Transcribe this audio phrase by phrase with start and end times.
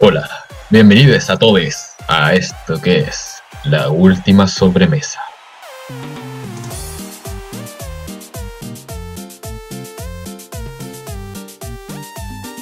[0.00, 0.28] Hola,
[0.70, 5.20] bienvenidos a todos a esto que es la última sobremesa.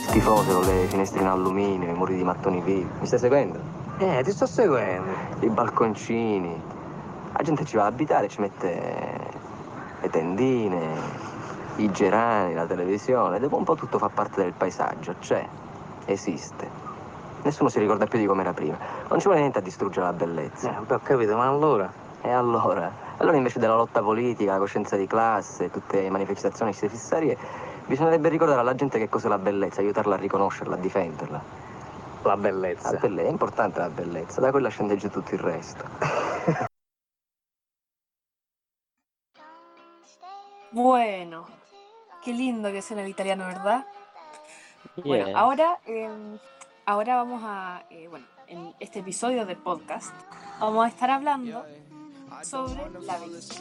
[0.09, 2.88] Schifose con le finestre in alluminio, i muri di mattoni vivi.
[3.01, 3.61] Mi stai seguendo?
[3.98, 5.12] Eh, ti sto seguendo.
[5.41, 6.59] I balconcini.
[7.37, 8.73] La gente ci va a abitare, ci mette
[10.00, 10.89] le tendine,
[11.77, 13.39] i gerani, la televisione.
[13.39, 15.16] Dopo un po' tutto fa parte del paesaggio.
[15.20, 15.47] C'è,
[16.06, 16.86] esiste.
[17.46, 18.77] Nessuno si ricorda più di com'era prima.
[19.09, 20.68] Non ci vuole niente a distruggere la bellezza.
[20.68, 21.88] Eh, ho capito, ma allora?
[22.20, 22.91] E allora?
[23.19, 27.38] Allora invece della lotta politica, la coscienza di classe, tutte le manifestazioni fissarie,
[27.86, 31.41] bisognerebbe ricordare alla gente che cos'è la bellezza, aiutarla a riconoscerla, a difenderla.
[32.24, 32.91] La bellezza.
[32.91, 35.84] La belle- è importante la bellezza, da quella scende giù tutto il resto.
[40.72, 41.47] Bueno,
[42.25, 43.86] qué lindo que suena el italiano, ¿verdad?
[44.97, 45.34] Bueno, Yes.
[45.36, 46.10] ahora, eh,
[46.87, 50.15] ahora vamos a, eh, bueno, en este episodio del podcast
[50.61, 51.65] vamos a estar hablando
[52.43, 53.61] sobre la belleza.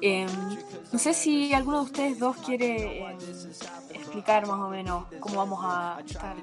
[0.00, 0.26] Eh,
[0.92, 3.16] no sé si alguno de ustedes dos quiere eh,
[3.92, 6.36] explicar más o menos cómo vamos a estar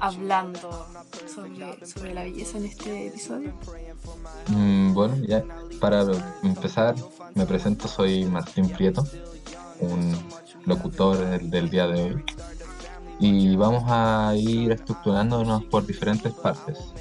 [0.00, 0.86] hablando
[1.32, 3.52] sobre, sobre la belleza en este episodio.
[4.48, 5.44] Mm, bueno, ya
[5.80, 6.04] para
[6.42, 6.96] empezar,
[7.34, 9.04] me presento, soy Martín Prieto,
[9.78, 10.16] un
[10.64, 12.24] locutor del, del día de hoy.
[13.22, 16.92] Y vamos a ir estructurándonos por diferentes partes.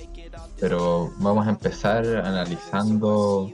[0.59, 3.52] Pero vamos a empezar analizando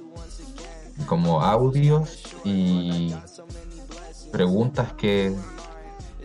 [1.06, 3.14] como audios y
[4.34, 5.34] preguntas que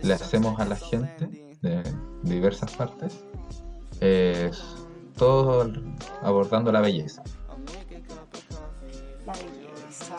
[0.01, 1.81] le hacemos a la gente de
[2.23, 3.23] diversas partes.
[4.01, 4.61] Es
[5.15, 5.71] todo
[6.23, 7.23] abordando la belleza.
[9.25, 10.17] La belleza.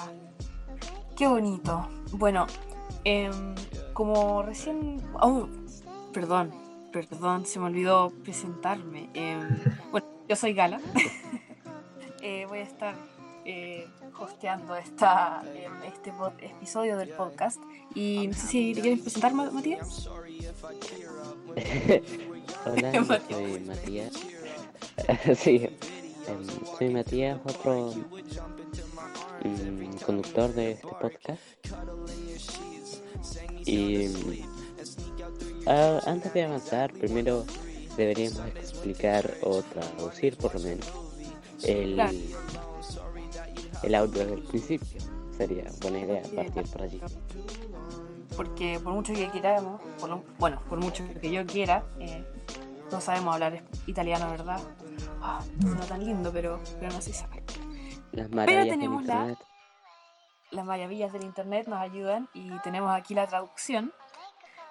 [1.15, 1.87] Qué bonito.
[2.13, 2.47] Bueno,
[3.05, 3.55] em,
[3.93, 5.03] como recién...
[5.21, 5.47] Oh,
[6.15, 6.53] perdón,
[6.93, 9.11] perdón, se me olvidó presentarme.
[9.15, 9.59] Em,
[9.91, 10.81] bueno, yo soy Gala.
[12.27, 12.95] Eh, voy a estar
[13.45, 13.87] eh,
[14.19, 16.11] hosteando esta, em, este
[16.41, 17.61] episodio del podcast.
[17.95, 20.09] Y no sé si te quieres presentar, Ma- Matías.
[22.65, 24.15] Hola, soy Matías.
[25.37, 25.69] sí,
[26.27, 26.47] em,
[26.79, 27.93] soy Matías, otro
[29.45, 31.43] mm, conductor de este podcast.
[33.67, 34.54] Y mm,
[35.67, 37.45] ah, antes de avanzar, primero
[37.97, 40.91] deberíamos explicar o traducir por lo menos
[41.63, 42.13] el, Claro.
[43.83, 45.01] el audio desde el principio.
[45.37, 47.01] Sería buena idea partir por allí.
[48.37, 52.25] porque por mucho que queramos, por lo- bueno, por mucho que yo quiera, eh,
[52.91, 54.61] no sabemos hablar italiano, ¿verdad?
[55.23, 57.43] Ah, suena tan lindo, pero, pero no se sabe.
[58.13, 59.37] Las maravillas del tenemos la-.
[60.51, 63.93] Las maravillas del internet nos ayudan y tenemos aquí la traducción.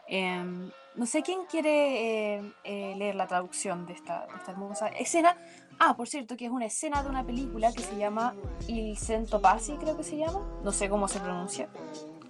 [0.08, 4.88] Em, no sé quién quiere eh, eh, leer la traducción de esta, de esta hermosa
[4.90, 5.36] escena.
[5.80, 8.36] Ah, por cierto, que es una escena de una película que se llama
[8.68, 10.40] Il Cento Passi, creo que se llama.
[10.64, 11.68] No sé cómo se pronuncia,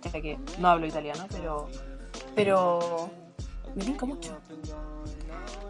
[0.02, 1.68] ya que no hablo italiano, pero,
[2.36, 3.10] pero
[3.76, 4.38] me tinca mucho.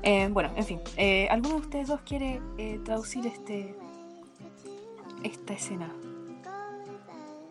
[0.04, 0.82] Eh, bueno, en fin,
[1.30, 2.42] ¿alguno de ustedes dos quiere
[2.84, 3.76] traducir este
[5.24, 5.90] esta escena?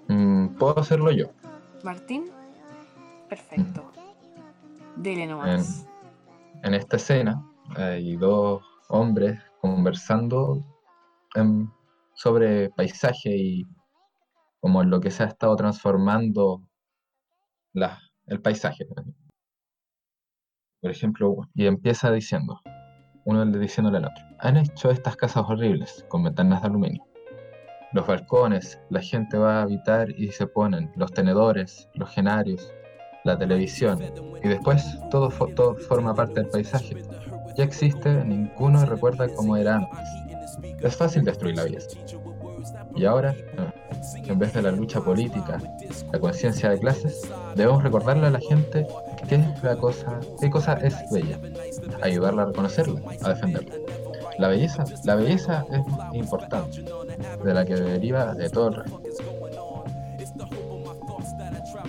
[0.08, 1.26] Mm, Puedo hacerlo yo.
[1.82, 2.30] Martín,
[3.28, 3.90] perfecto.
[4.96, 5.88] Dele nomás.
[6.62, 7.44] En esta escena
[7.76, 10.62] hay dos hombres conversando
[12.14, 13.66] sobre paisaje y
[14.60, 16.62] como lo que se ha estado transformando
[18.26, 18.86] el paisaje.
[20.80, 22.60] Por ejemplo, y empieza diciendo,
[23.24, 27.04] uno le diciéndole al otro, han hecho estas casas horribles con ventanas de aluminio.
[27.92, 32.72] Los balcones, la gente va a habitar y se ponen los tenedores, los genarios,
[33.24, 34.00] la televisión,
[34.42, 37.02] y después todo, todo forma parte del paisaje.
[37.56, 39.98] Ya existe, ninguno recuerda cómo era antes.
[40.80, 41.90] Es fácil destruir la belleza.
[42.94, 43.34] Y ahora,
[44.26, 45.58] en vez de la lucha política,
[46.12, 47.22] la conciencia de clases,
[47.54, 48.86] debemos recordarle a la gente
[49.28, 51.38] qué es la cosa, qué cosa es bella,
[52.02, 53.74] ayudarla a reconocerla, a defenderla.
[54.38, 56.84] La belleza, la belleza es importante,
[57.44, 59.02] de la que deriva de todo el resto.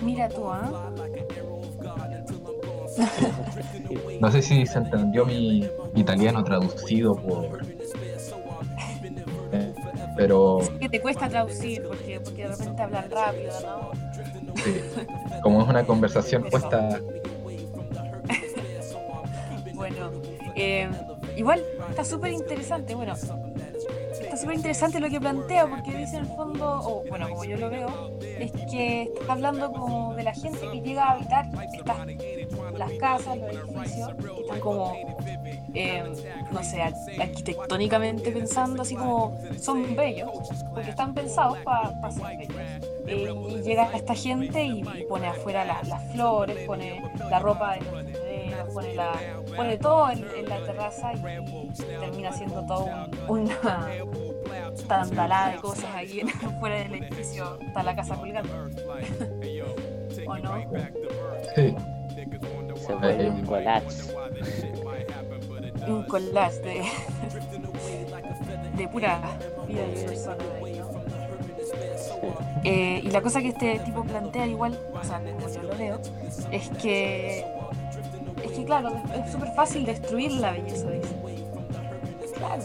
[0.02, 0.90] Mira tú, ¿ah?
[4.20, 7.60] No sé si se entendió mi italiano traducido por.
[9.52, 9.74] eh,
[10.16, 13.90] pero Que te cuesta traducir porque, porque de repente hablan rápido, ¿no?
[14.62, 14.80] sí,
[15.42, 17.00] como es una conversación puesta.
[19.74, 20.10] Bueno,
[20.54, 20.88] eh,
[21.36, 22.94] igual está súper interesante.
[22.94, 27.44] Bueno, está súper interesante lo que plantea porque dice en el fondo, o bueno, como
[27.44, 31.46] yo lo veo, es que está hablando como de la gente que llega a habitar
[31.74, 31.96] estas
[32.78, 34.10] las casas, los edificios,
[34.40, 34.94] están como,
[35.74, 36.02] eh,
[36.50, 40.30] no sé, ar- arquitectónicamente pensando, así como son bellos,
[40.72, 42.52] porque están pensados para ser bellos.
[43.06, 47.80] Eh, y llega esta gente y, pone afuera las, las flores, pone la ropa de
[47.82, 49.12] los bebés, pone, la,
[49.56, 51.68] pone todo en, en la terraza y,
[52.00, 52.88] termina siendo todo
[53.28, 53.88] un- una
[54.88, 56.20] tandalada de cosas ahí
[56.60, 58.50] fuera del edificio, está la casa colgando.
[60.26, 60.62] ¿O no?
[61.54, 61.74] Sí,
[62.86, 63.86] Se vuelve un collage.
[65.86, 66.82] Un collage de,
[68.76, 69.20] de pura
[69.66, 71.04] vida ahí, ¿no?
[72.64, 76.00] Eh, y la cosa que este tipo plantea igual, o sea, como yo lo leo,
[76.50, 77.44] es que
[78.42, 81.14] es que claro, es súper fácil destruir la belleza, dice.
[82.36, 82.62] Claro.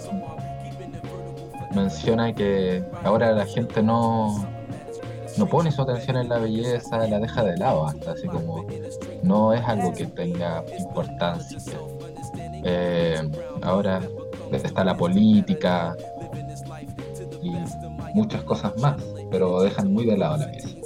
[1.75, 4.45] menciona que ahora la gente no,
[5.37, 8.65] no pone su atención en la belleza, la deja de lado hasta, así como
[9.29, 11.59] no es algo que tenga importancia.
[12.63, 13.21] Eh,
[13.61, 14.01] ahora
[14.51, 15.95] está la política
[17.43, 17.51] y
[18.15, 18.95] muchas cosas más,
[19.29, 20.78] pero dejan muy de lado la belleza.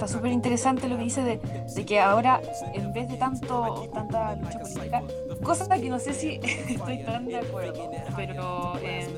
[0.00, 1.36] Está súper interesante lo que dice de,
[1.74, 2.40] de que ahora,
[2.72, 5.02] en vez de tanto tanta lucha política,
[5.42, 9.14] cosa que no sé si estoy tan de acuerdo, pero eh,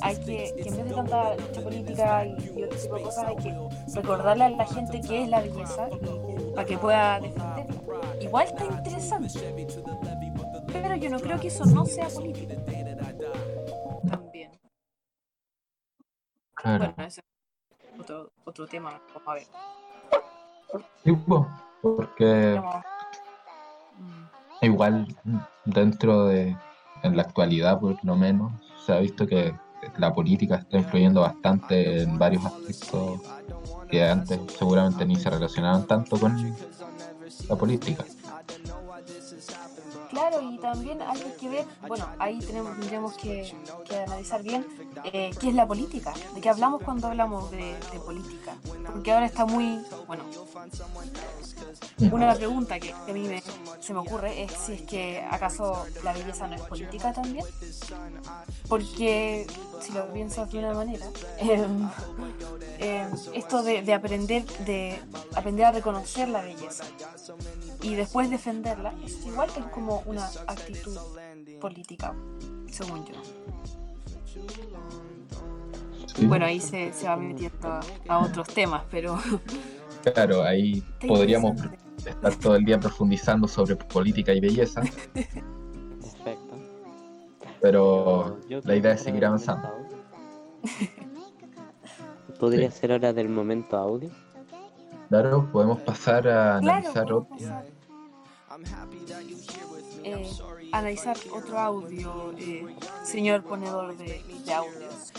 [0.00, 3.24] hay que, que en vez de tanta lucha política y, y otro tipo de cosas,
[3.24, 3.54] hay que
[3.92, 8.14] recordarle a la gente qué es la belleza y, para que pueda defenderla.
[8.20, 9.40] Igual está interesante,
[10.72, 12.54] pero yo no creo que eso no sea político.
[14.08, 14.52] También.
[16.54, 16.94] Claro.
[16.96, 17.10] Bueno,
[17.98, 19.46] otro, otro tema, vamos a ver.
[21.82, 22.60] Porque
[24.60, 25.06] igual
[25.64, 26.56] dentro de,
[27.02, 28.52] en la actualidad por lo menos,
[28.84, 29.54] se ha visto que
[29.96, 33.20] la política está influyendo bastante en varios aspectos
[33.88, 36.54] que antes seguramente ni se relacionaban tanto con
[37.48, 38.04] la política.
[40.10, 43.52] Claro, y también hay que ver, bueno, ahí tenemos, tendríamos que,
[43.86, 44.66] que analizar bien
[45.04, 48.56] eh, qué es la política, de qué hablamos cuando hablamos de, de política,
[48.86, 50.24] porque ahora está muy, bueno,
[52.10, 53.42] una pregunta que, que a mí me,
[53.80, 57.44] se me ocurre es si es que acaso la belleza no es política también,
[58.68, 59.46] porque
[59.80, 61.06] si lo pienso de una manera,
[61.38, 61.88] em,
[63.34, 65.00] esto de, de aprender, de
[65.34, 66.84] aprender a reconocer la belleza
[67.82, 70.96] y después defenderla, es igual es como una actitud
[71.60, 72.14] política,
[72.70, 73.14] según yo.
[76.14, 79.18] Sí, Bueno, ahí se, se va metiendo a, a otros temas, pero
[80.14, 81.60] claro, ahí podríamos
[82.04, 84.82] estar todo el día profundizando sobre política y belleza,
[86.00, 86.56] Perfecto.
[87.60, 89.68] pero Yo la idea es seguir avanzando.
[92.38, 94.10] ¿Podría ser hora del momento audio?
[95.08, 97.28] Claro, podemos pasar a Claro, analizar otro.
[100.04, 100.30] Eh,
[100.72, 102.66] analizar otro audio, eh,
[103.04, 105.12] señor ponedor de, de audios.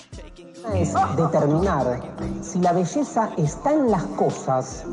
[0.73, 2.01] es determinar
[2.41, 4.85] si la belleza está en las cosas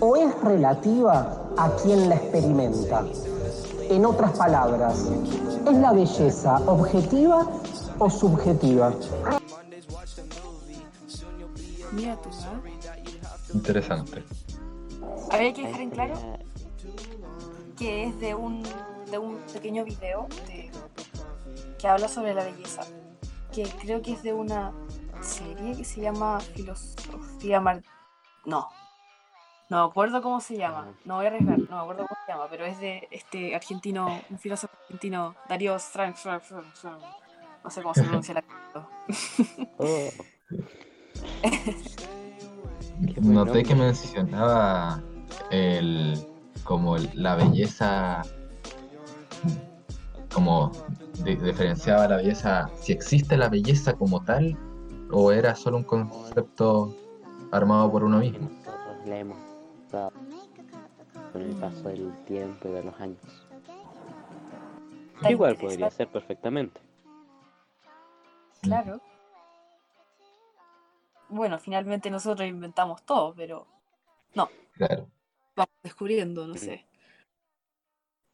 [0.00, 3.04] o es relativa a quien la experimenta.
[3.88, 5.06] En otras palabras,
[5.66, 7.46] ¿es la belleza objetiva
[7.98, 8.92] o subjetiva?
[11.92, 13.54] Mira tú, ¿no?
[13.54, 14.24] Interesante.
[15.30, 16.14] Habría que dejar en claro
[17.84, 18.62] que es de un,
[19.10, 20.70] de un pequeño video de-
[21.78, 22.80] que habla sobre la belleza,
[23.52, 24.72] que creo que es de una
[25.20, 27.82] serie que se llama Filosofía Mar...
[28.46, 28.70] No,
[29.68, 32.32] no me acuerdo cómo se llama, no voy a arriesgar, no me acuerdo cómo se
[32.32, 38.02] llama, pero es de este argentino, un filósofo argentino, Darío Strang, no sé cómo se
[38.02, 38.44] pronuncia la
[39.76, 40.08] Oh.
[43.20, 45.02] Noté que mencionaba
[45.50, 46.33] el
[46.64, 48.22] como el- la belleza
[50.32, 50.72] como
[51.24, 54.56] di- diferenciaba la belleza si existe la belleza como tal
[55.12, 56.94] o era solo un concepto
[57.52, 58.48] armado por uno mismo.
[58.50, 59.38] nosotros le hemos
[59.92, 60.12] dado
[61.32, 63.18] con el paso del tiempo y de los años.
[65.28, 66.80] Igual podría ser perfectamente.
[68.62, 69.00] Claro.
[71.28, 73.66] Bueno, finalmente nosotros inventamos todo, pero
[74.74, 75.06] Claro.
[75.56, 76.86] Vamos descubriendo, no sé.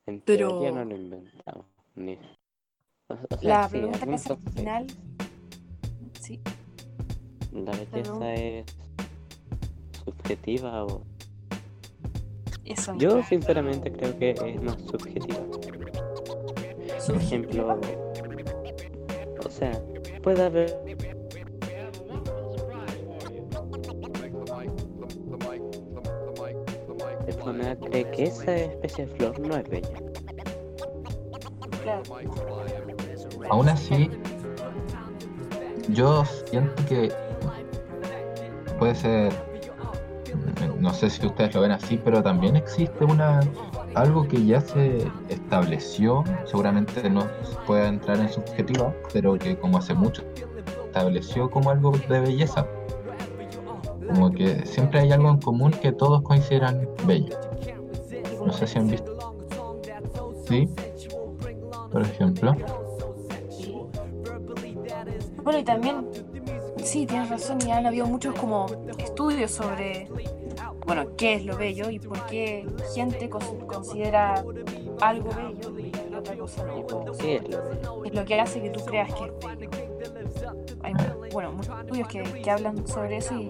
[0.06, 1.66] En Pero- teoría no lo inventamos.
[1.94, 2.14] Ni...
[3.08, 4.86] O, o sea, La sí, pregunta que al final,
[6.20, 6.40] sí,
[7.52, 8.64] ¿La belleza es
[10.04, 11.02] subjetiva o...?
[12.64, 15.40] eso Yo sinceramente creo que es más subjetiva.
[15.44, 15.60] Por
[17.00, 17.16] Subjetiva.
[17.16, 17.80] ejemplo,
[19.44, 19.72] o sea,
[20.22, 20.89] puede haber
[27.52, 29.88] persona cree que esa especie de flor no es bella.
[31.82, 32.02] Claro.
[33.50, 34.10] Aún así,
[35.88, 37.12] yo siento que
[38.78, 39.32] puede ser,
[40.78, 43.40] no sé si ustedes lo ven así, pero también existe una
[43.94, 47.26] algo que ya se estableció, seguramente no
[47.66, 50.22] puede entrar en subjetiva, pero que como hace mucho
[50.86, 52.66] estableció como algo de belleza.
[54.14, 57.36] Como que siempre hay algo en común que todos consideran bello.
[58.44, 59.16] No sé si han visto.
[60.48, 60.68] ¿Sí?
[61.92, 62.54] Por ejemplo.
[65.42, 66.06] Bueno, y también,
[66.82, 68.66] sí, tienes razón, y han habido muchos como
[68.98, 70.08] estudios sobre,
[70.86, 74.44] bueno, qué es lo bello y por qué gente cons- considera
[75.00, 76.74] algo bello y otra cosa no.
[77.18, 78.04] ¿Qué es lo bello?
[78.04, 79.70] es lo que hace que tú creas que es bello.
[80.82, 80.92] Hay,
[81.32, 83.48] bueno, muchos estudios que, que hablan sobre eso y,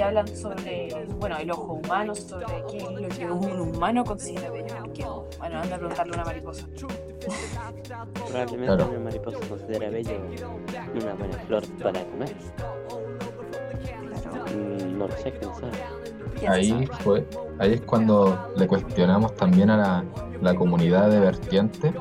[0.00, 0.88] y hablan sobre,
[1.18, 4.74] bueno, el ojo humano, sobre qué es lo que un humano considera bello.
[4.82, 5.04] porque,
[5.38, 6.66] bueno, anda a preguntarle a una mariposa.
[8.26, 8.88] Probablemente Claro.
[8.88, 10.12] una mariposa considera bello
[10.94, 12.34] una buena flor para comer.
[14.22, 14.44] Claro.
[14.56, 15.72] Mm, No lo sé, quién sabe.
[16.38, 17.26] ¿Quién Ahí fue,
[17.58, 20.04] ahí es cuando le cuestionamos también a la,
[20.40, 21.92] la comunidad de vertiente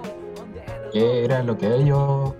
[0.93, 2.33] qué era lo que ellos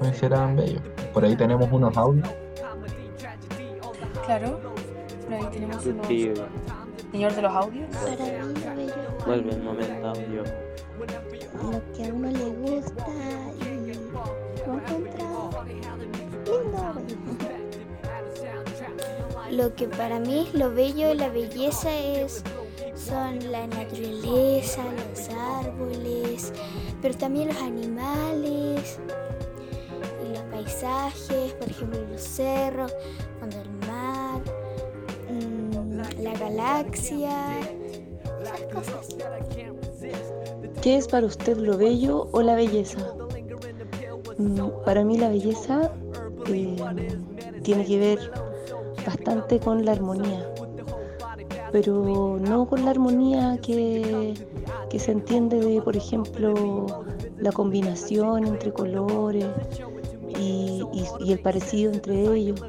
[0.00, 0.80] consideraban bello.
[1.12, 2.28] Por ahí tenemos unos audios.
[4.26, 4.73] Claro.
[5.24, 6.06] Por ahí tenemos unos...
[6.06, 7.88] Señor de los audios.
[7.96, 8.94] Para mí lo bello
[9.26, 10.42] Vuelve el momento audio.
[11.62, 13.06] lo que a uno le gusta
[13.60, 15.24] y lo encuentra
[16.44, 16.84] lindo.
[19.50, 22.42] Lo que para mí es lo bello y la belleza es
[22.96, 26.52] son la naturaleza, los árboles,
[27.02, 28.98] pero también los animales
[30.24, 32.94] y los paisajes, por ejemplo los cerros,
[33.38, 33.83] cuando el mar,
[36.20, 37.60] la galaxia.
[40.82, 42.98] ¿Qué es para usted lo bello o la belleza?
[44.38, 45.92] Mm, Para mí la belleza
[46.48, 46.76] eh,
[47.62, 48.18] tiene que ver
[49.06, 50.46] bastante con la armonía,
[51.72, 54.34] pero no con la armonía que,
[54.90, 56.86] que se entiende de, por ejemplo,
[57.38, 59.46] la combinación entre colores
[60.38, 62.60] y el parecido entre ellos.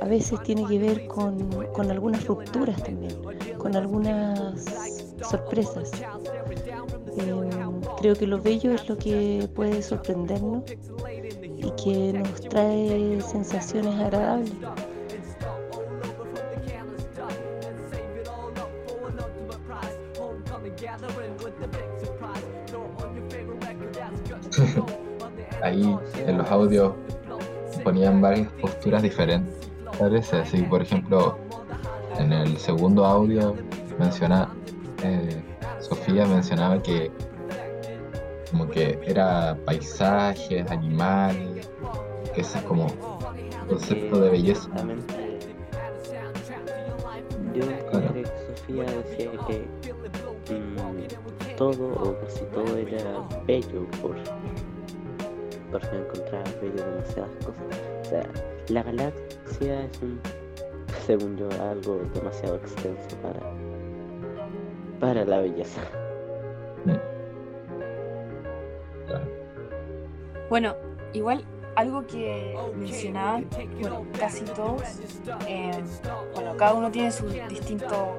[0.00, 3.14] A veces tiene que ver con, con algunas rupturas también,
[3.58, 4.64] con algunas
[5.28, 5.90] sorpresas.
[7.16, 7.34] Eh,
[7.98, 10.62] creo que lo bello es lo que puede sorprendernos
[11.56, 14.52] y que nos trae sensaciones agradables.
[25.62, 26.94] Ahí en los audios
[27.82, 29.57] ponían varias posturas diferentes.
[30.00, 31.36] Así, por ejemplo,
[32.18, 33.56] en el segundo audio
[33.98, 34.48] menciona
[35.02, 35.42] eh,
[35.80, 37.10] Sofía mencionaba que
[38.50, 41.68] como que era paisajes, animales,
[42.32, 42.86] que ese es como
[43.68, 44.70] concepto de belleza.
[47.54, 49.66] Yo encontré que Sofía decía que
[50.54, 54.14] mm, todo o casi todo era bello por,
[55.72, 57.64] porque encontraba bello demasiadas cosas.
[58.00, 58.30] O sea,
[58.68, 59.27] la galaxia
[59.66, 60.20] es un,
[61.06, 63.40] según yo, algo demasiado extenso para,
[65.00, 65.80] para la belleza.
[70.48, 70.74] Bueno,
[71.12, 71.44] igual
[71.76, 73.46] algo que mencionaban,
[73.80, 74.82] bueno, casi todos,
[75.46, 75.70] eh,
[76.34, 78.16] bueno, cada uno tiene su distinto,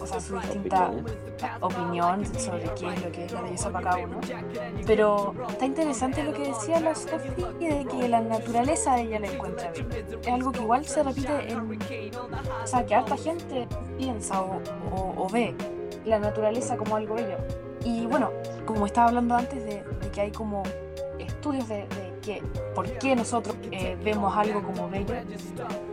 [0.00, 0.90] o sea, su distinta
[1.60, 4.20] opinión sobre qué es lo que es la belleza para cada uno.
[4.86, 7.28] Pero está interesante lo que decía la Sofi
[7.60, 9.88] de que la naturaleza de ella la encuentra bien.
[10.22, 11.78] Es algo que igual se repite en,
[12.62, 13.66] o sea, que harta gente
[13.98, 14.60] piensa o,
[14.94, 15.54] o- o ve
[16.04, 17.36] la naturaleza como algo bello.
[17.84, 18.30] Y bueno,
[18.64, 20.62] como estaba hablando antes de, de que hay como
[21.18, 22.15] estudios de, de
[22.74, 25.14] por qué nosotros eh, vemos algo como bello,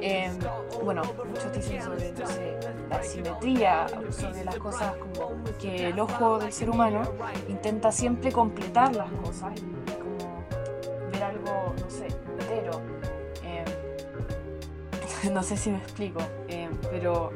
[0.01, 0.31] eh,
[0.83, 2.13] bueno, muchos dicen sobre
[2.89, 7.01] la simetría, sobre las cosas como que el ojo del ser humano
[7.47, 9.53] intenta siempre completar las cosas
[9.99, 10.43] como
[11.11, 12.07] ver algo, no sé,
[12.39, 12.81] entero.
[13.43, 13.65] Eh,
[15.31, 16.19] no sé si me explico,
[16.91, 17.31] pero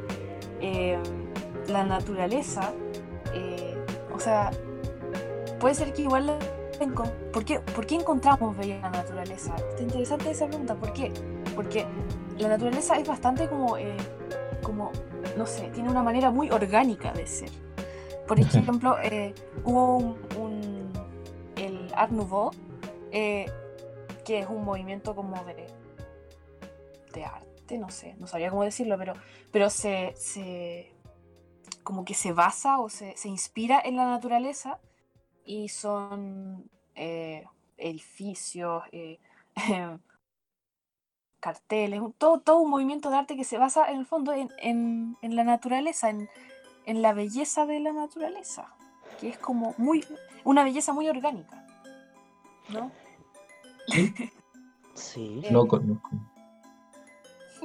[1.68, 2.74] la naturaleza,
[4.13, 4.51] o sea,
[5.60, 6.39] puede ser que igual la
[7.34, 9.55] ¿Por qué, ¿Por qué encontramos bella la naturaleza?
[9.55, 10.75] Está interesante esa pregunta.
[10.75, 11.12] ¿Por qué?
[11.55, 11.86] Porque
[12.38, 13.98] la naturaleza es bastante como, eh,
[14.62, 14.91] como,
[15.38, 17.50] no sé, tiene una manera muy orgánica de ser.
[18.27, 20.91] Por ejemplo, eh, hubo un, un-
[21.55, 22.51] el Art Nouveau,
[23.12, 23.46] eh,
[24.25, 25.67] que es un movimiento como de,
[27.13, 29.13] de arte, no sé, no sabía cómo decirlo, pero,
[29.51, 30.91] pero se, se
[31.84, 34.79] como que se basa o se, se inspira en la naturaleza
[35.48, 37.46] y son eh,
[37.77, 39.18] edificios, eh,
[41.39, 45.18] carteles, todo, todo un movimiento de arte que se basa en el fondo en, en-
[45.22, 46.27] en la naturaleza, en,
[46.86, 48.75] en la belleza de la naturaleza,
[49.20, 50.04] que es como muy,
[50.44, 51.66] una belleza muy orgánica,
[52.70, 52.92] ¿no?
[53.88, 54.13] Sí.
[55.44, 56.10] Eh, No conozco.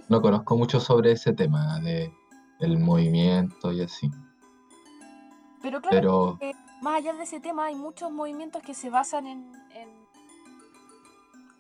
[0.08, 2.12] No conozco mucho sobre ese tema de
[2.60, 4.10] el movimiento y así.
[5.62, 9.26] Pero claro, Pero que más allá de ese tema hay muchos movimientos que se basan
[9.26, 9.88] en, en,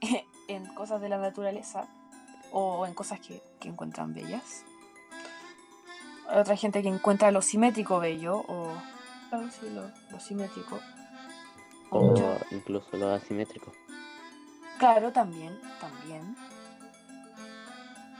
[0.48, 1.86] en cosas de la naturaleza
[2.52, 4.64] o en cosas que, que encuentran bellas.
[6.28, 8.72] Hay otra gente que encuentra lo simétrico bello o
[9.30, 10.78] claro, sí, lo, lo simétrico.
[11.90, 13.72] O mucho- incluso lo asimétrico.
[14.78, 16.34] Claro, también, también.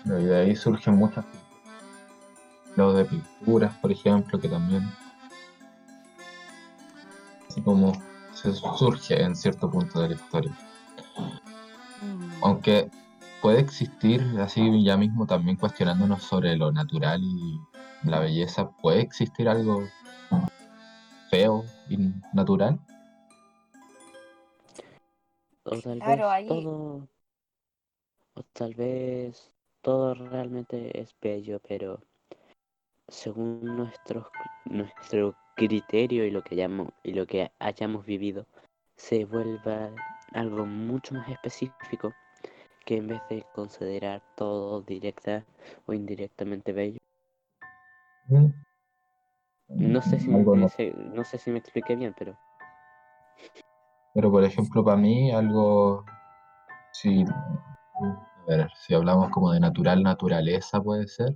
[0.04, 1.25] y de ahí surgen muchas
[2.76, 4.82] lo de pinturas, por ejemplo, que también
[7.52, 7.92] así como
[8.32, 10.59] se surge en cierto punto de la historia.
[12.00, 12.90] Mm, Aunque
[13.42, 17.61] puede existir, así ya mismo también cuestionándonos sobre lo natural y
[18.04, 19.87] la belleza, ¿puede existir algo
[21.30, 21.99] feo y
[22.32, 22.78] natural?
[25.64, 27.09] O tal Claro, vez ahí- todo.
[28.35, 32.00] O tal vez todo realmente es bello, pero
[33.09, 34.26] según nuestros,
[34.64, 38.47] nuestro criterio y lo que hayamos, y lo que hayamos vivido,
[38.97, 39.90] se vuelva
[40.32, 42.12] algo mucho más específico
[42.85, 45.44] que en vez de considerar todo directa
[45.87, 46.99] o indirectamente bello.
[49.68, 52.37] No sé si Algo me, no sé si me expliqué bien, pero
[54.14, 56.04] Pero por ejemplo, para mí algo,
[56.92, 61.35] si, a ver, si hablamos como de natural, naturaleza puede ser,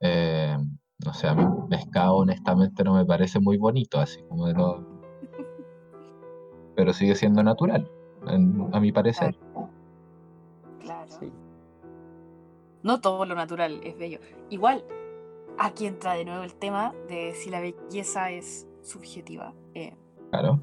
[0.00, 0.56] eh,
[1.04, 4.84] no sé, a mí pescado honestamente no me parece muy bonito, así como de lo...
[6.76, 7.90] Pero sigue siendo natural,
[8.26, 9.36] en- a mi parecer.
[10.80, 11.10] claro.
[11.10, 11.30] sí.
[12.82, 14.18] No todo lo natural es bello.
[14.50, 14.84] Igual,
[15.58, 19.54] aquí entra de nuevo el tema de si la belleza es subjetiva.
[19.74, 19.94] Eh,
[20.30, 20.58] Claro,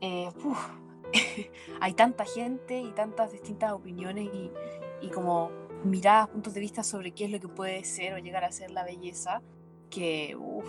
[0.00, 0.70] eh, uf,
[1.80, 4.50] hay tanta gente y tantas distintas opiniones y,
[5.02, 5.50] y como
[5.84, 8.70] miradas, puntos de vista sobre qué es lo que puede ser o llegar a ser
[8.70, 9.42] la belleza,
[9.90, 10.66] que uf,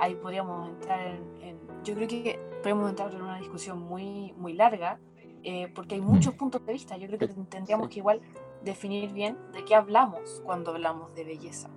[0.00, 4.52] ahí podríamos entrar en, en- Yo creo que podríamos entrar en una discusión muy, muy
[4.54, 4.98] larga,
[5.42, 6.96] eh, porque hay muchos puntos de vista.
[6.96, 8.20] Yo creo que tendríamos que igual
[8.62, 11.68] definir bien de qué hablamos cuando hablamos de belleza.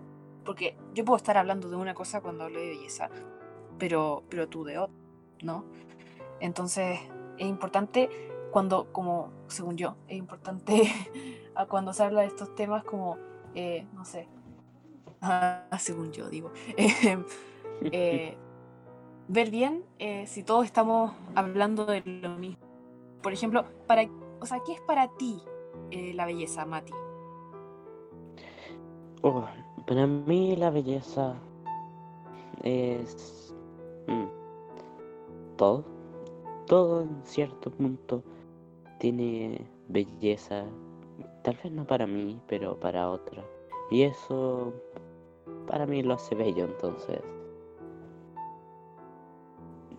[0.45, 3.09] Porque yo puedo estar hablando de una cosa cuando hablo de belleza,
[3.77, 4.95] pero, pero tú de otra,
[5.43, 5.65] ¿no?
[6.39, 6.99] Entonces
[7.37, 8.09] es importante
[8.57, 10.91] cuando, como según yo, es importante
[11.55, 13.15] a cuando se habla de estos temas como,
[13.53, 14.27] eh, no sé,
[15.21, 17.23] ah, según yo digo, eh,
[17.83, 18.35] eh,
[19.27, 22.57] ver bien eh, si todos estamos hablando de lo mismo.
[23.21, 24.09] Por ejemplo, para,
[24.41, 25.39] o sea, ¿qué es para ti
[25.91, 26.93] la belleza, Mati?
[29.21, 29.45] Oh,
[29.85, 31.35] para mí la belleza
[32.63, 33.53] es
[34.07, 34.25] mm,
[35.57, 35.85] todo.
[36.65, 38.23] Todo en cierto punto
[38.97, 40.65] tiene belleza.
[41.43, 43.43] Tal vez no para mí, pero para otra.
[43.89, 44.73] Y eso
[45.67, 47.21] para mí lo hace bello entonces.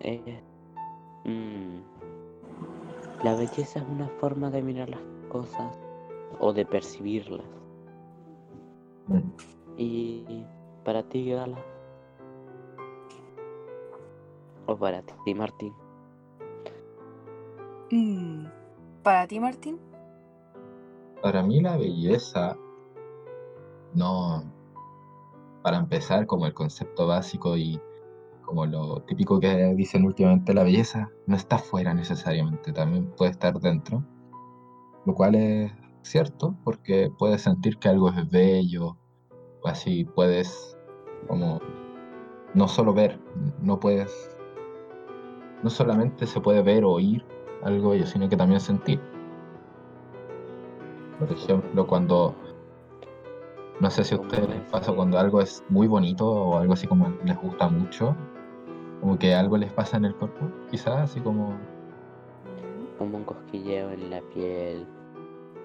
[0.01, 0.41] Eh,
[1.25, 1.79] mm,
[3.23, 5.77] la belleza es una forma de mirar las cosas
[6.39, 7.45] o de percibirlas.
[9.07, 9.19] Mm.
[9.77, 10.45] Y
[10.83, 11.57] para ti, Gala.
[14.67, 15.73] O para ti, Martín.
[17.91, 18.45] Mm,
[19.03, 19.79] ¿Para ti, Martín?
[21.21, 22.57] para mí la belleza,
[23.93, 24.43] no,
[25.61, 27.79] para empezar, como el concepto básico y
[28.45, 33.59] como lo típico que dicen últimamente, la belleza no está fuera necesariamente, también puede estar
[33.59, 34.03] dentro,
[35.05, 38.97] lo cual es cierto porque puedes sentir que algo es bello,
[39.61, 40.77] o así puedes
[41.27, 41.59] como
[42.55, 43.19] no solo ver,
[43.61, 44.31] no puedes,
[45.61, 47.23] no solamente se puede ver o oír
[47.63, 48.99] algo bello, sino que también sentir.
[51.19, 52.33] Por ejemplo, cuando
[53.79, 56.85] no sé si a ustedes les pasa cuando algo es muy bonito o algo así
[56.87, 58.15] como les gusta mucho,
[59.01, 61.57] como que algo les pasa en el cuerpo, quizás así como
[62.97, 64.85] Como un cosquilleo en la piel.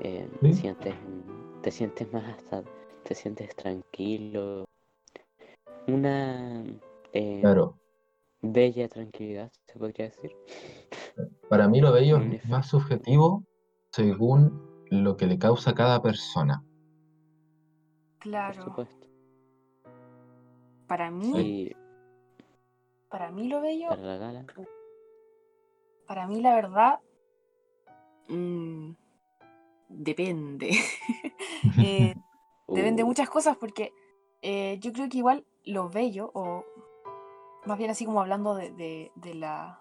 [0.00, 0.54] eh, Sí.
[0.54, 0.94] sientes,
[1.62, 2.62] te sientes más hasta,
[3.04, 4.64] te sientes tranquilo.
[5.87, 6.64] Una
[7.12, 7.76] eh, claro,
[8.42, 10.35] bella tranquilidad, se podría decir.
[11.48, 13.44] para mí lo bello es más subjetivo
[13.92, 16.62] según lo que le causa a cada persona.
[18.18, 18.64] Por Claro.
[18.64, 19.07] supuesto.
[20.87, 21.70] Para mí,
[23.11, 24.46] para mí lo bello, para la gala,
[26.07, 27.00] para mí la verdad,
[28.29, 28.90] mm,
[29.88, 30.70] depende.
[31.81, 32.14] Eh,
[32.68, 33.92] depende de uh, muchas cosas porque
[34.42, 36.64] eh, yo creo que igual lo bello, o
[37.66, 39.81] más bien así como hablando de, de- de la,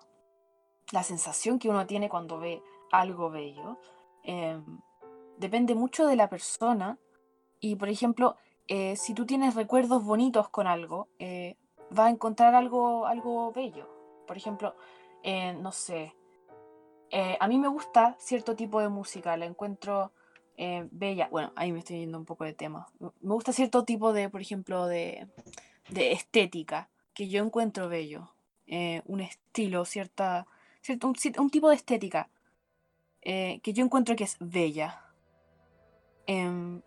[0.94, 3.80] la sensación que uno tiene cuando ve algo bello,
[4.22, 4.80] em,
[5.40, 7.00] depende mucho de la persona.
[7.60, 11.58] Y por ejemplo, eh, si tú tienes recuerdos bonitos con algo, eh,
[11.90, 13.90] vas a encontrar algo, algo bello.
[14.28, 14.76] Por ejemplo,
[15.24, 16.14] eh, no sé,
[17.40, 20.12] a mí me gusta cierto tipo de música, la encuentro
[20.92, 21.28] bella.
[21.30, 22.88] Bueno, ahí me estoy yendo un poco de tema.
[23.00, 25.28] Me gusta cierto tipo de, por ejemplo, de,
[25.90, 28.34] de estética que yo encuentro bello.
[29.06, 30.48] Un estilo, cierta,
[30.84, 32.30] cierto, un, un tipo de estética
[33.22, 35.02] eh, que yo encuentro que es bella.
[36.28, 36.82] Em,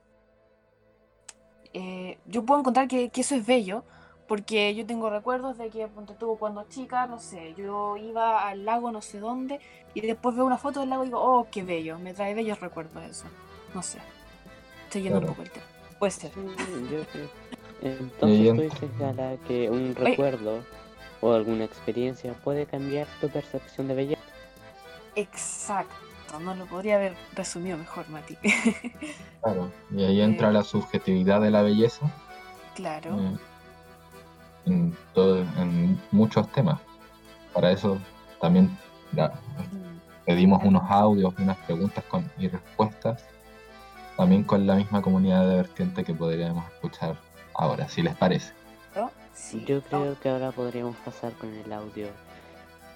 [1.73, 3.85] eh, yo puedo encontrar que, que eso es bello
[4.29, 8.65] porque yo tengo recuerdos de que ponte tú cuando chica, no sé, yo iba al
[8.65, 9.61] lago no sé dónde
[9.95, 12.61] y después veo una foto del lago y digo, oh, qué bello, me trae bellos
[12.61, 13.27] recuerdos eso.
[13.75, 13.99] No sé.
[14.85, 15.33] Estoy yendo Claro.
[15.33, 15.67] un poco el tema.
[15.99, 16.33] Puede ser.
[16.37, 17.01] mm, yo
[17.83, 20.65] Entonces en- tú dices, Gala, que un recuerdo
[21.27, 24.23] o alguna experiencia puede cambiar tu percepción de belleza.
[25.15, 25.95] Exacto.
[26.41, 28.37] No lo podría haber resumido mejor, Mati.
[29.43, 30.53] Claro, y ahí entra Eh.
[30.53, 32.11] la subjetividad de la belleza
[32.75, 33.17] claro.
[33.21, 33.39] eh,
[34.67, 36.81] en, todo, en muchos temas.
[37.55, 37.99] Para eso
[38.41, 38.77] también
[39.13, 43.25] Mm, pedimos unos audios, unas preguntas con, y respuestas,
[44.17, 47.17] también con la misma comunidad de vertiente que podríamos escuchar
[47.55, 48.53] ahora, si les parece.
[49.67, 52.09] Yo creo que ahora podríamos pasar con el audio.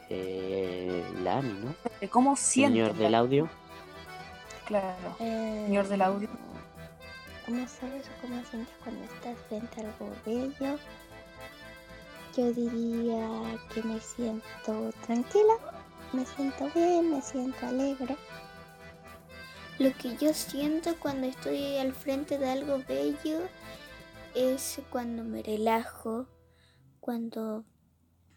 [0.08, 1.74] Eh, Lami, ¿no?
[2.00, 2.82] De ¿Cómo sientes?
[2.82, 3.48] Señor del audio.
[4.66, 5.16] Claro.
[5.20, 6.28] Eh, Señor del audio.
[7.46, 10.78] ¿Cómo sabes o cómo sientes cuando estás frente a algo bello?
[12.36, 15.54] Yo diría que me siento tranquila,
[16.12, 18.16] me siento bien, me siento alegre.
[19.78, 23.40] Lo que yo siento cuando estoy al frente de algo bello
[24.34, 26.26] es cuando me relajo,
[27.00, 27.64] cuando,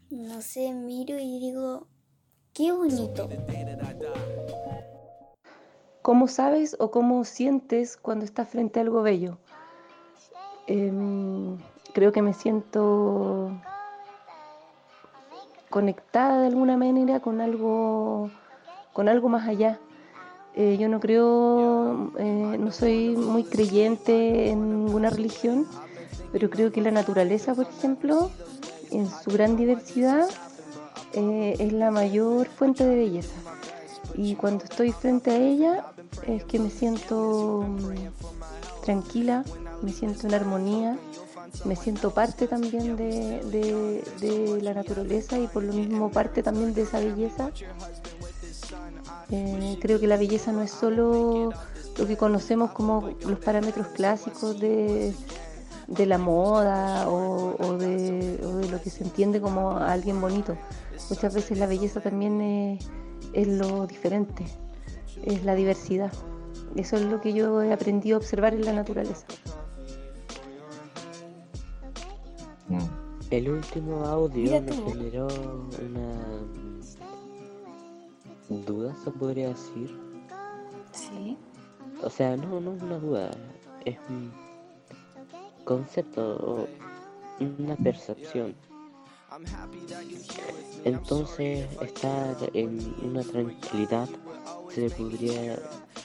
[0.10, 1.88] no sé, miro y digo,
[2.54, 3.30] qué bonito.
[6.02, 9.38] ¿Cómo sabes o cómo sientes cuando estás frente a algo bello?
[10.68, 11.58] Em,
[11.94, 13.52] creo que me siento
[15.70, 18.30] conectada de alguna manera con algo,
[18.94, 19.80] con algo más allá.
[20.56, 25.66] Eh, yo no creo, eh, no soy muy creyente en ninguna religión,
[26.32, 28.30] pero creo que la naturaleza, por ejemplo,
[28.92, 30.28] en su gran diversidad,
[31.14, 33.36] eh, es la mayor fuente de belleza.
[34.16, 35.86] Y cuando estoy frente a ella
[36.28, 39.44] es que me siento mm, tranquila,
[39.82, 40.98] me siento en armonía,
[41.66, 46.74] me siento parte también de, de- de la naturaleza y por lo mismo parte también
[46.76, 47.50] de esa belleza.
[49.36, 51.50] Eh, creo que la belleza no es solo
[51.98, 55.12] lo que conocemos como los parámetros clásicos de,
[55.88, 60.56] de la moda o, o de, o de lo que se entiende como alguien bonito.
[61.10, 62.88] Muchas veces la belleza también es,
[63.34, 64.46] es lo diferente,
[65.24, 66.14] es la diversidad.
[66.76, 69.26] Eso es lo que yo he aprendido a observar en la naturaleza.
[72.70, 72.78] Mm.
[73.32, 76.63] El último audio me generó una
[78.50, 80.00] duda, se podría decir.
[80.92, 81.38] Sí.
[82.04, 83.32] O sea, no, no es una duda,
[83.86, 84.32] es un
[85.64, 86.68] concepto o
[87.40, 88.56] una percepción.
[90.84, 94.08] Entonces, estar en una tranquilidad
[94.70, 95.58] se podría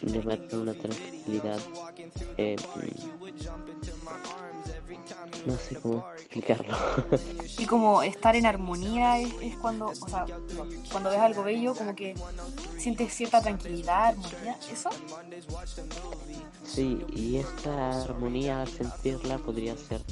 [0.02, 1.58] llamar una tranquilidad.
[2.36, 2.56] eh,
[5.48, 6.76] no sé cómo explicarlo.
[7.58, 10.26] Y como estar en armonía es, es cuando, o sea,
[10.92, 12.14] cuando ves algo bello, como que
[12.76, 14.90] sientes cierta tranquilidad, armonía, ¿eso?
[16.64, 20.02] Sí, y esta armonía al sentirla podría ser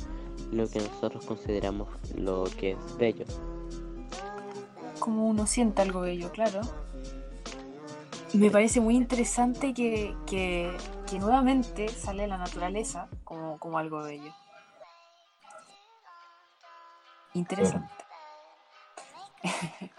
[0.52, 3.26] lo que nosotros consideramos lo que es bello.
[4.98, 6.62] Como uno siente algo bello, claro.
[8.32, 10.74] Y me parece muy interesante que, que,
[11.08, 14.32] que nuevamente sale la naturaleza como, como algo bello.
[17.36, 17.92] Interesante.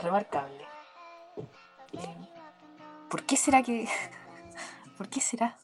[0.00, 0.64] Remarcable.
[1.92, 2.16] Eh,
[3.08, 3.88] ¿Por qué será que.?
[4.98, 5.56] ¿Por qué será?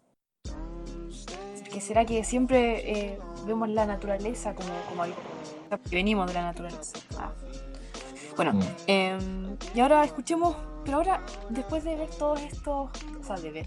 [0.45, 5.17] ¿Por qué será que siempre eh, vemos la naturaleza como, como algo?
[5.91, 6.99] que Venimos de la naturaleza.
[7.19, 7.33] Ah.
[8.37, 8.63] Bueno, Mm.
[8.87, 13.67] em, y ahora escuchemos, pero ahora, después de ver todos estos, o sea, de ver,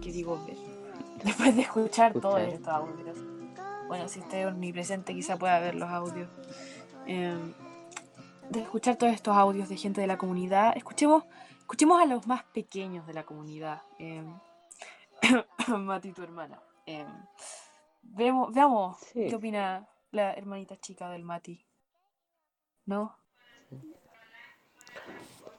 [0.00, 0.56] ¿qué digo ver?
[1.24, 3.18] Después de escuchar todos estos audios,
[3.88, 6.30] bueno, si esté omnipresente quizá pueda ver los audios.
[7.12, 7.52] Em,
[8.50, 11.24] de escuchar todos estos audios de gente de la comunidad, escuchemos,
[11.58, 13.82] escuchemos a los más pequeños de la comunidad.
[13.98, 14.38] em,
[15.68, 16.62] Mati, tu hermana.
[16.86, 17.08] Em,
[18.02, 19.26] veamos veamos Sí.
[19.28, 21.66] qué opina la hermanita chica del Mati.
[22.86, 23.16] ¿No?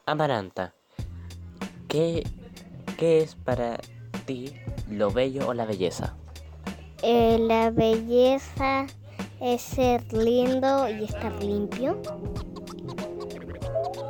[0.06, 0.74] Amaranta,
[1.86, 2.22] ¿qué,
[2.98, 3.78] ¿qué es para
[4.26, 4.54] ti
[4.90, 6.16] lo bello o la belleza?
[7.02, 8.86] Eh, la belleza
[9.42, 12.00] es ser lindo y estar limpio.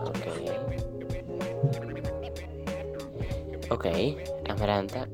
[0.07, 0.27] Ok.
[3.71, 3.87] Ok,
[4.51, 5.09] Amaranta,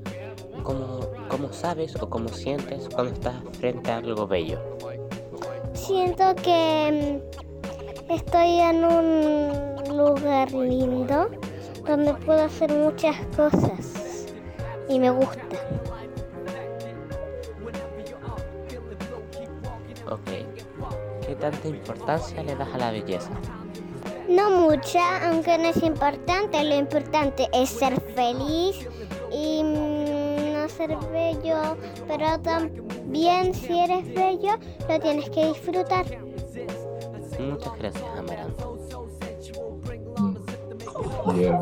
[0.64, 4.60] ¿cómo, ¿cómo sabes o cómo sientes cuando estás frente a algo bello?
[5.72, 7.20] Siento que
[8.08, 11.30] mm, estoy en un lugar lindo
[11.86, 14.26] donde puedo hacer muchas cosas
[14.88, 15.77] y me gusta.
[21.38, 23.30] Tanta importancia le das a la belleza?
[24.28, 26.62] No mucha, aunque no es importante.
[26.64, 28.86] Lo importante es ser feliz
[29.32, 36.04] y mm, no ser bello, pero también si eres bello lo tienes que disfrutar.
[37.38, 38.64] Muchas gracias, Amaranta.
[41.34, 41.58] Bien.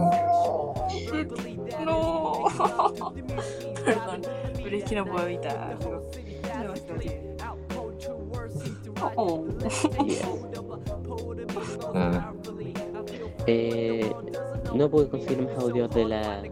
[1.85, 2.45] No.
[3.85, 4.23] Perdón,
[4.57, 6.03] pero es que no puedo evitarlo.
[6.57, 7.36] Demasiado tierno.
[9.17, 9.45] Oh.
[10.05, 10.23] Yes.
[11.95, 12.33] Ah,
[13.47, 14.11] Eh,
[14.75, 16.43] no pude conseguir más audios de la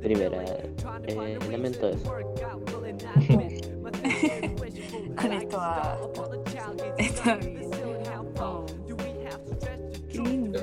[0.00, 0.42] primera.
[1.06, 2.12] Eh, lamento eso.
[5.20, 5.98] Con esto basta.
[6.98, 7.70] Está bien.
[8.40, 8.64] Oh.
[10.08, 10.60] Qué lindo.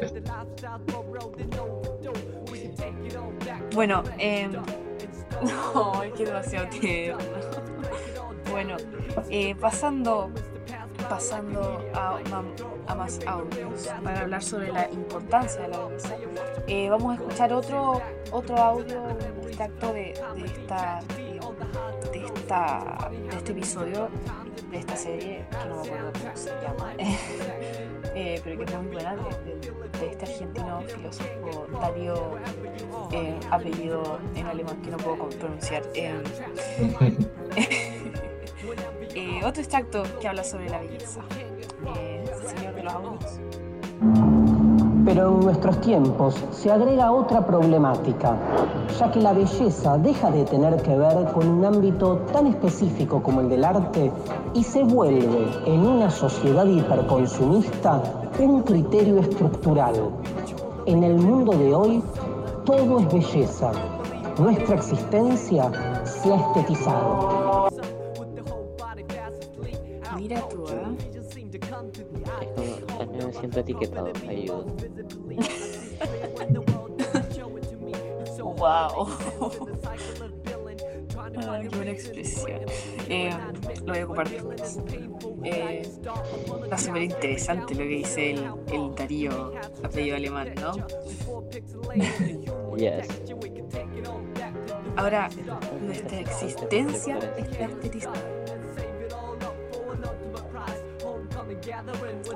[3.73, 4.51] Bueno, em,
[5.43, 7.17] no, es que demasiado tierno.
[8.57, 8.75] Bueno,
[9.29, 10.31] eh, pasando,
[11.07, 12.19] pasando a,
[12.95, 16.15] más audios para hablar sobre la importancia de la belleza,
[16.65, 21.01] eh, vamos a escuchar otro, otro audio, un extracto de, de esta,
[22.11, 24.09] de esta, de este episodio
[24.71, 26.93] de esta serie que no me acuerdo cómo se llama,
[28.15, 29.21] eh, pero que es muy buena de,
[30.01, 32.31] de- este argentino filósofo Darío,
[33.51, 35.83] apellido en alemán que no puedo pronunciar.
[39.39, 41.21] eh, otro extracto que habla sobre la belleza.
[42.56, 42.93] Señor de los.
[45.06, 48.36] Pero en nuestros tiempos se agrega otra problemática,
[49.00, 53.41] ya que la belleza deja de tener que ver con un ámbito tan específico como
[53.41, 54.12] el del arte
[54.54, 58.02] y se vuelve en una sociedad hiperconsumista
[58.39, 59.95] un criterio estructural.
[60.86, 62.04] En el mundo de hoy,
[62.65, 63.71] todo es belleza.
[64.39, 65.71] Nuestra existencia
[66.04, 67.46] se ha estetizado.
[70.27, 70.83] Mira tú, ¿eh?
[71.15, 71.33] Es
[72.83, 74.11] como, también me siento etiquetado.
[74.27, 74.65] Ayuda.
[78.57, 79.07] Wow.
[81.49, 82.59] Ay, qué buena expresión.
[83.07, 83.29] Eh,
[83.85, 84.79] lo voy a después.
[85.45, 85.89] Eh,
[86.63, 90.73] está súper interesante lo que dice el, el Darío, apellido alemán, ¿no?
[92.75, 93.07] Yes.
[94.97, 95.29] Ahora,
[95.81, 98.46] nuestra existencia está estetizada.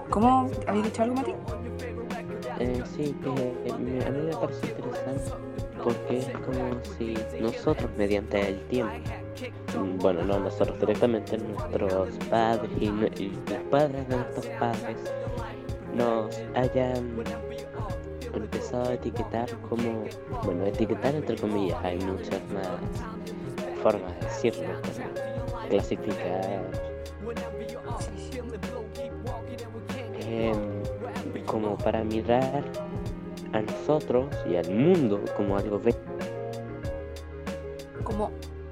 [0.10, 0.50] ¿Cómo?
[0.67, 1.34] ¿Habéis dicho algo, Mati?
[2.60, 5.32] Eh, sí, que eh, me- a mí me parece interesante
[5.84, 8.93] porque es como si nosotros mediante el tiempo,
[9.78, 14.97] mm, bueno, no nosotros directamente, nuestros padres y, los padres de nuestros padres
[15.95, 17.24] nos hayan
[18.34, 20.04] empezado a etiquetar como,
[20.43, 22.67] bueno, etiquetar entre comillas, hay muchas más
[23.82, 26.62] formas de decirlo, como clasificar,
[30.32, 32.63] em, como para mirar
[33.54, 35.98] a nosotros y al mundo como algo bello.
[38.04, 38.32] Como,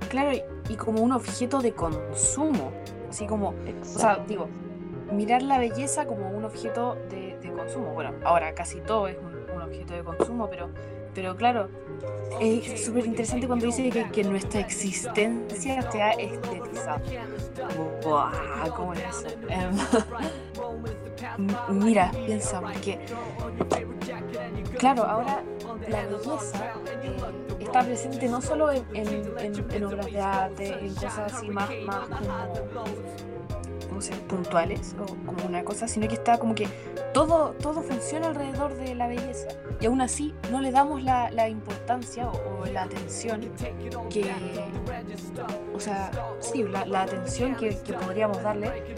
[0.10, 0.32] claro,
[0.69, 2.72] y- como un objeto de consumo.
[3.10, 4.48] Así como, o sea, digo,
[5.12, 7.93] mirar la belleza como un objeto de, de consumo.
[7.93, 10.69] Bueno, ahora casi todo es un, un objeto de consumo, pero,
[11.15, 11.69] pero claro,
[12.39, 17.02] es súper interesante cuando dice que, que nuestra existencia se ha estetizado.
[18.04, 19.28] Buah, ¿cómo es eso?
[21.69, 22.99] Mira, piensa, porque,
[24.78, 25.43] claro, ahora
[25.88, 27.17] la belleza eh,
[27.60, 32.86] está presente no solo en, obras de arte, en cosas así más, más como
[33.93, 36.67] no sé, puntuales o como una cosa, sino que está como que
[37.13, 39.47] todo, todo funciona alrededor de la belleza.
[39.82, 43.41] Y aún así no le damos la, importancia o, la atención
[44.10, 44.32] que,
[45.73, 47.71] o sea, sí, la, atención que
[48.06, 48.95] podríamos darle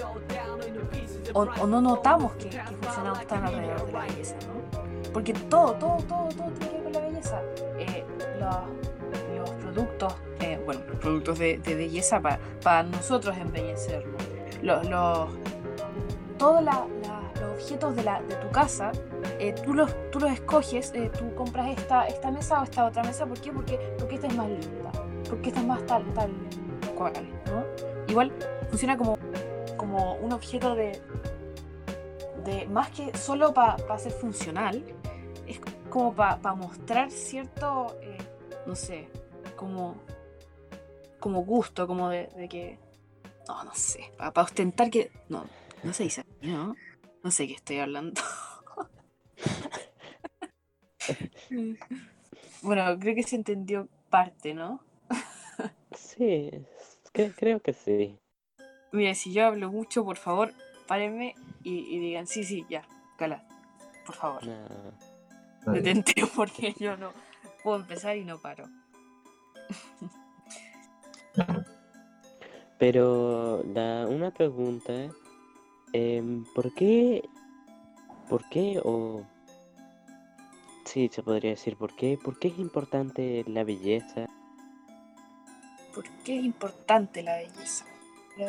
[1.34, 5.12] o, o no notamos que, que funcionamos tan alrededor de la belleza, ¿no?
[5.14, 7.42] Porque todo, todo, todo, todo tiene que ver con la belleza.
[7.80, 8.06] Eh,
[8.40, 14.22] los, los productos, eh, bueno, los productos de, de belleza para, para nosotros embellecernos.
[14.62, 15.30] Los, los,
[16.38, 18.92] todos la- la- los objetos de, la, de tu casa,
[19.40, 23.04] eh, tú, los, tú los escoges, eh, tú compras esta, esta mesa o esta otra
[23.04, 23.52] mesa, ¿por qué?
[23.52, 24.92] Porque, porque esta es más linda,
[25.30, 26.32] porque esta es más tal, tal,
[26.96, 27.14] cual,
[27.48, 27.64] ¿no?
[28.08, 28.32] Igual
[28.70, 29.18] funciona como,
[29.92, 31.02] como un objeto de,
[32.46, 34.82] de más que solo para ser funcional,
[35.46, 38.18] es como para mostrar cierto, eh,
[38.66, 39.10] no sé,
[39.58, 39.98] como,
[41.20, 42.80] como gusto, como de, que,
[43.50, 45.44] no, no sé, para ostentar que, no,
[45.84, 46.78] no se dice ¿no?
[47.22, 48.22] No sé qué estoy hablando.
[52.62, 54.82] bueno, creo que se entendió parte, ¿no?
[55.94, 56.50] Sí,
[57.12, 58.18] creo que sí.
[58.92, 60.54] Mira, si yo hablo mucho, por favor,
[60.88, 62.84] párenme y, y digan, sí, sí, ya,
[63.18, 63.44] cala,
[64.06, 64.44] por favor.
[64.46, 67.12] No, Detente porque yo no
[67.64, 68.66] puedo empezar y no paro.
[72.78, 74.92] Pero la, una pregunta,
[75.94, 77.24] em, ¿por qué,
[78.28, 79.24] por qué o
[80.86, 84.28] sí, se podría decir, ¿por qué, por qué es importante la belleza?
[85.94, 87.86] ¿Por qué es importante la belleza?
[88.36, 88.44] Tú.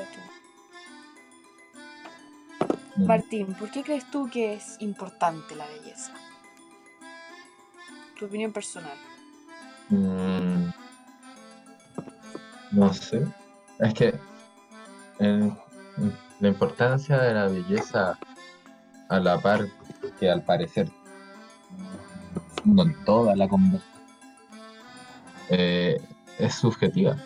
[2.97, 3.07] Mm.
[3.07, 6.13] Martín, ¿por qué crees tú que es importante la belleza?
[8.19, 8.97] Tu opinión personal.
[9.89, 10.69] Mm,
[12.73, 13.27] no sé.
[13.81, 14.15] Es que
[15.19, 15.57] en-
[15.99, 18.19] en la importancia de la belleza
[19.09, 19.67] a la par
[20.19, 20.91] que al parecer
[22.65, 23.93] en toda la conversación
[25.51, 26.01] eh,
[26.39, 27.17] es subjetiva.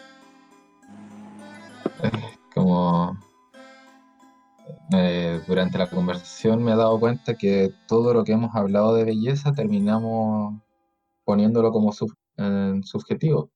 [5.77, 9.53] Durante la conversación me he dado cuenta que todo lo que hemos hablado de belleza
[9.53, 10.55] terminamos
[11.25, 12.17] poniéndolo como sub-
[12.83, 13.51] subjetivo.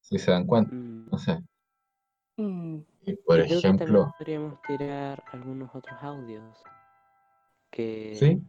[0.00, 1.38] Si se dan cuenta, Mm, no sé.
[2.36, 6.62] Mm, Y por que ejemplo, podríamos tirar algunos otros audios
[7.70, 8.42] que ¿sí?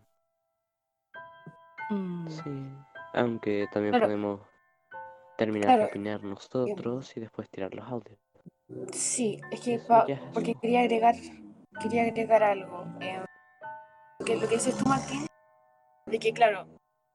[1.89, 2.29] mm.
[2.29, 2.69] sí,
[3.13, 4.05] aunque también Claro.
[4.05, 4.41] podemos
[5.37, 5.83] terminar Claro.
[5.83, 8.19] de opinar nosotros y después tirar los audios.
[8.91, 11.15] Sí, es que pa- porque quería agregar,
[11.81, 12.85] quería agregar algo.
[13.01, 13.23] eh,
[14.25, 15.25] que lo que dices tú, Martín,
[16.07, 16.67] de que claro,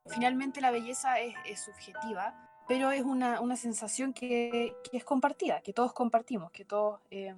[0.09, 2.35] finalmente la belleza es, es subjetiva,
[2.68, 7.35] pero es una, una sensación que, que es compartida, que todos compartimos, que todos eh,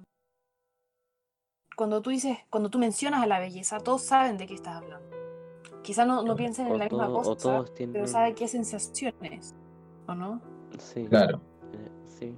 [1.75, 5.09] cuando tú dices, cuando tú mencionas a la belleza, todos saben de qué estás hablando.
[5.83, 9.53] Quizás no, no piensen en la misma todo- cosa, todos pero saben qué sensaciones,
[10.07, 10.41] ¿o no?
[10.79, 11.41] sí, Claro.
[11.73, 12.35] eh, sí,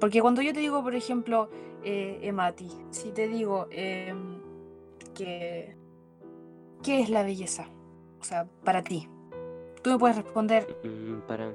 [0.00, 1.50] Porque cuando yo te digo, por ejemplo,
[1.84, 4.40] eh, Emati, si te digo em,
[5.14, 5.76] que
[6.82, 7.66] ¿qué es la belleza?
[8.20, 9.08] O sea, para ti.
[9.82, 11.52] Tú me puedes responder Mm, para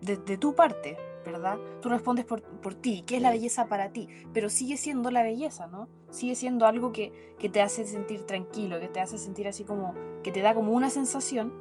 [0.00, 1.58] de, de tu parte, ¿verdad?
[1.82, 3.38] Tú respondes por, por ti, ¿qué es la Sí.
[3.38, 4.08] belleza para ti?
[4.32, 5.88] Pero sigue siendo la belleza, ¿no?
[6.10, 9.94] Sigue siendo algo que, que te hace sentir tranquilo, que te hace sentir así como,
[10.22, 11.52] que te da como una sensación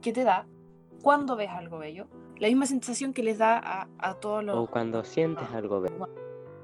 [0.00, 0.46] que te da
[1.02, 2.06] cuando ves algo bello.
[2.38, 4.56] La misma sensación que les da a, a todos los...
[4.56, 6.08] o cuando sientes algo bello,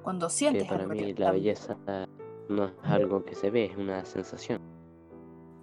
[0.03, 1.77] Cuando que sientes para algo mí la belleza
[2.49, 4.61] no es algo que se ve, es una sensación.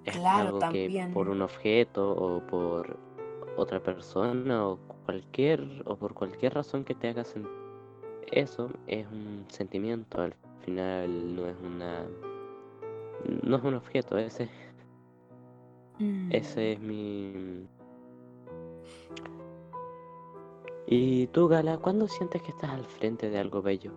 [0.06, 1.08] Es Claro, algo también.
[1.10, 2.98] que por un objeto o por
[3.58, 7.52] otra persona o cualquier o por cualquier razón que te haga sentir
[8.32, 12.06] eso es un sentimiento al final no es una
[13.44, 14.50] no es un objeto ese
[16.02, 16.30] Mm.
[16.32, 17.68] ese es mi
[20.88, 23.92] y tú Gala ¿cuándo sientes que estás al frente de algo bello?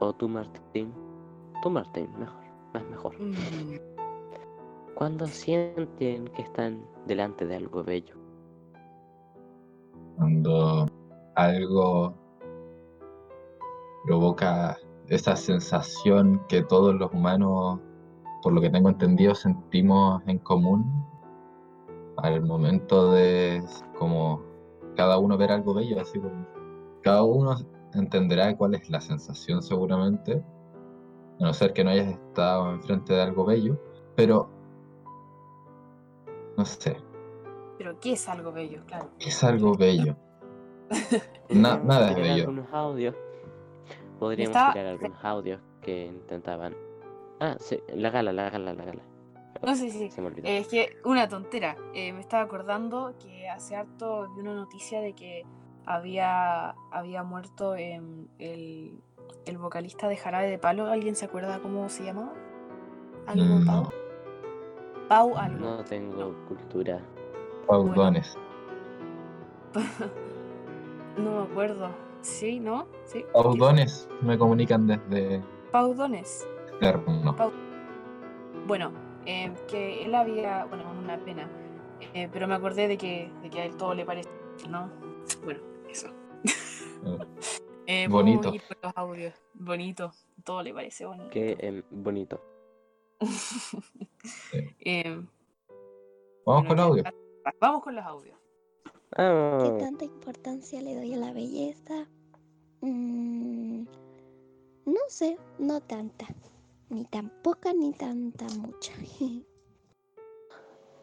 [0.00, 0.92] O tú Martín
[1.62, 2.42] tú Martín mejor
[2.74, 3.90] más mejor Mm.
[5.00, 8.14] ¿Cuándo sienten que están delante de algo bello?
[10.18, 10.86] Cuando
[11.36, 12.14] algo
[14.04, 14.76] provoca
[15.08, 17.80] esa sensación que todos los humanos,
[18.42, 20.84] por lo que tengo entendido, sentimos en común
[22.18, 23.62] al momento de
[23.98, 24.42] como
[24.96, 26.46] cada uno ver algo bello, así como
[27.02, 27.56] cada uno
[27.94, 30.42] entenderá cuál es la sensación seguramente,
[31.40, 33.78] a no ser que no hayas estado enfrente de algo bello,
[34.16, 34.48] pero
[36.56, 36.96] no sé,
[37.78, 38.82] Pero ¿qué es algo bello?
[38.86, 39.08] Claro.
[39.18, 40.16] ¿qué es algo bello?
[41.48, 42.42] Na- nada es tirar bello.
[42.48, 43.14] algunos audios
[44.18, 46.76] podríamos estaba- tirar algunos audios que intentaban.
[47.40, 49.02] Ah, sí, la gala, la gala, la gala.
[49.62, 50.10] No sé si.
[50.10, 50.46] Se me olvidó.
[50.46, 51.76] Es que una tontera.
[51.94, 55.44] Eh, me estaba acordando que hace harto vi una noticia de que
[55.94, 59.00] había, había muerto em, el,
[59.46, 60.86] el vocalista de Jarabe de Palo.
[60.86, 62.32] ¿Alguien se acuerda cómo se llamaba?
[63.26, 63.82] ¿Algo Mm, Pau?
[63.82, 63.90] no.
[65.08, 65.58] Pau algo.
[65.58, 67.00] No tengo cultura.
[67.66, 68.36] Paudones.
[71.16, 71.90] No me acuerdo.
[72.22, 72.86] Sí, ¿no?
[73.04, 73.24] Sí.
[73.32, 75.42] Paudones me comunican desde
[76.12, 77.36] externo.
[78.66, 78.92] Bueno,
[79.26, 81.48] eh, que él había, bueno, una pena,
[82.14, 84.30] eh, pero me acordé de que, de que a él todo le parece,
[84.68, 84.88] ¿no?
[85.44, 85.60] Bueno,
[85.90, 86.08] eso.
[87.86, 88.66] Eh, podemos Bonito.
[88.68, 89.34] con los audios.
[89.52, 90.12] Bonito,
[90.44, 91.30] todo le parece bonito.
[91.30, 92.40] Qué em, bonito.
[94.78, 95.20] Eh,
[96.46, 97.04] Vamos bueno, con audio.
[97.60, 98.38] Vamos con los audios.
[99.16, 102.06] ¿Qué tanta importancia le doy a la belleza?
[102.80, 103.82] Mm,
[104.86, 106.26] no sé, no tanta.
[106.90, 108.92] Ni tan poca ni tanta mucha.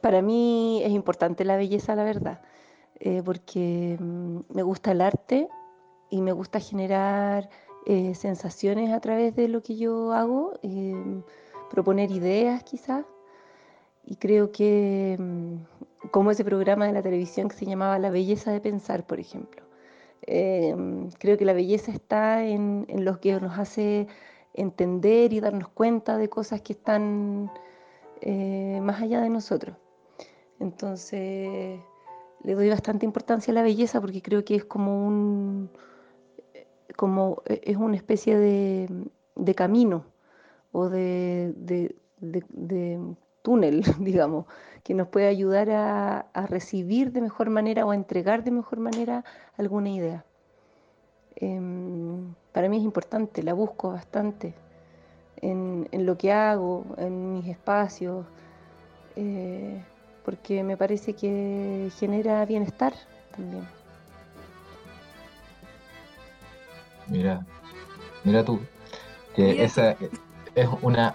[0.01, 2.41] Para mí es importante la belleza, la verdad,
[2.99, 5.47] eh, porque mm, me gusta el arte
[6.09, 7.49] y me gusta generar
[7.85, 11.21] eh, sensaciones a través de lo que yo hago, eh,
[11.69, 13.05] proponer ideas quizás.
[14.05, 18.51] Y creo que, mm, como ese programa de la televisión que se llamaba La belleza
[18.51, 19.63] de pensar, por ejemplo.
[20.27, 24.07] Mm, creo que la belleza está en, en lo que nos hace
[24.57, 27.51] entender y darnos cuenta de cosas que están
[28.21, 29.77] eh, más allá de nosotros.
[30.59, 31.79] Entonces,
[32.43, 35.69] le doy bastante importancia a la belleza porque creo que es como un,
[36.95, 38.89] como e- es una especie de,
[39.35, 40.05] de camino
[40.71, 42.99] o de, de- de-
[43.41, 44.45] túnel, digamos,
[44.83, 48.79] que nos puede ayudar a, a recibir de mejor manera o a entregar de mejor
[48.79, 49.23] manera
[49.57, 50.25] alguna idea.
[51.35, 54.53] Em, para mí es importante, la busco bastante
[55.37, 58.25] en, en lo que hago, en mis espacios,
[59.15, 59.83] eh,
[60.27, 62.93] porque me parece que genera bienestar
[63.33, 63.65] también.
[67.07, 67.45] Mira,
[68.25, 68.59] mira tú,
[69.33, 69.95] que Mira esa
[70.53, 71.13] es una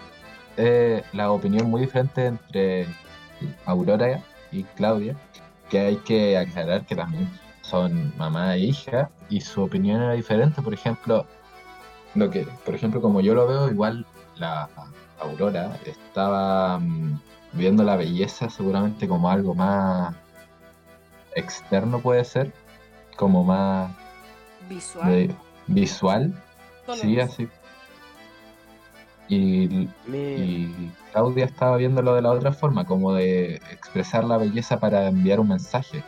[0.57, 2.87] eh, la opinión muy diferente entre
[3.67, 5.15] Aurora y Claudia,
[5.69, 7.29] que hay que aclarar que también
[7.61, 10.63] son mamá e hija y su opinión era diferente.
[10.63, 11.27] Por ejemplo,
[12.15, 14.07] lo que, por ejemplo, como yo lo veo, igual
[14.37, 14.71] la
[15.21, 17.21] Aurora estaba mm,
[17.53, 20.15] viendo la belleza seguramente como algo más
[21.35, 22.53] externo puede ser,
[23.17, 23.91] como más
[24.69, 25.09] Visual.
[25.11, 25.35] de-
[25.67, 26.35] visual,
[27.01, 27.49] sí, así.
[29.29, 35.07] Y, y Claudia estaba viéndolo de la otra forma, como de expresar la belleza para
[35.07, 36.03] enviar un mensaje.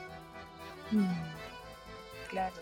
[0.91, 1.07] Mm,
[2.29, 2.55] Claro.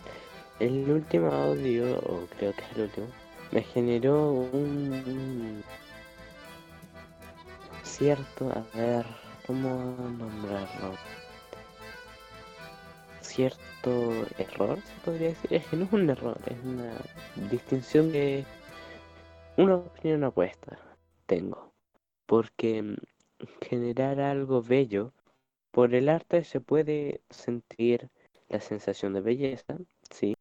[0.59, 3.07] el último audio, o creo que es el último,
[3.51, 5.63] me generó un
[7.97, 9.05] cierto, a ver,
[9.45, 10.95] ¿cómo nombrarlo?
[13.21, 15.53] Cierto error, se podría decir.
[15.53, 16.91] Es que no es un error, es una
[17.51, 18.45] distinción de
[19.57, 20.79] una opinión opuesta.
[21.27, 21.71] Tengo.
[22.25, 22.95] Porque mm,
[23.61, 25.13] generar algo bello,
[25.71, 28.09] por el arte se puede sentir
[28.49, 29.77] la sensación de belleza,
[30.09, 30.35] sí,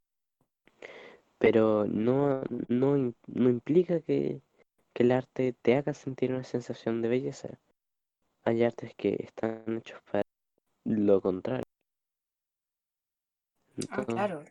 [1.38, 4.40] pero no, no, no implica que,
[4.93, 7.59] que el arte te haga sentir una sensación de belleza.
[8.45, 10.24] Hay artes que están hechos para
[10.84, 11.64] lo contrario.
[13.90, 14.45] Ah, claro.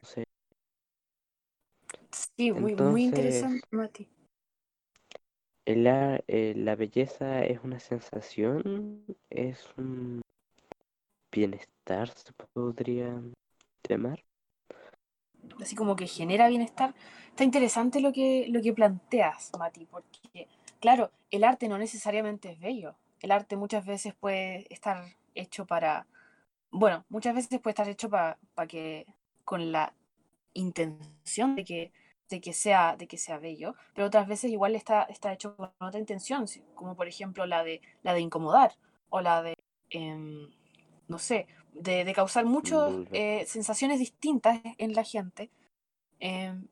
[2.11, 4.07] Sí, muy, muy interesante, Mati.
[5.65, 10.21] el ar- eh, la belleza es una sensación, es un
[11.31, 13.21] bienestar, se podría
[13.87, 14.23] llamar.
[15.59, 16.93] Así como que genera bienestar.
[17.29, 20.47] Está interesante lo que, lo que planteas, Mati, porque,
[20.79, 22.95] claro, el arte no necesariamente es bello.
[23.21, 25.03] El arte muchas veces puede estar
[25.35, 26.07] hecho para,
[26.71, 28.37] bueno, muchas veces puede estar hecho para
[28.67, 29.05] que,
[29.43, 29.93] con la
[30.53, 31.91] intención de que,
[32.29, 35.71] de que sea, de que sea bello, pero otras veces igual está, está hecho con
[35.79, 36.45] otra intención,
[36.75, 38.73] como por ejemplo la de, la de incomodar,
[39.09, 39.55] o la de,
[39.89, 40.49] em,
[41.07, 43.45] no sé, de, de causar muchas Vulgar.
[43.45, 45.49] sensaciones distintas en la gente.
[46.19, 46.67] Em,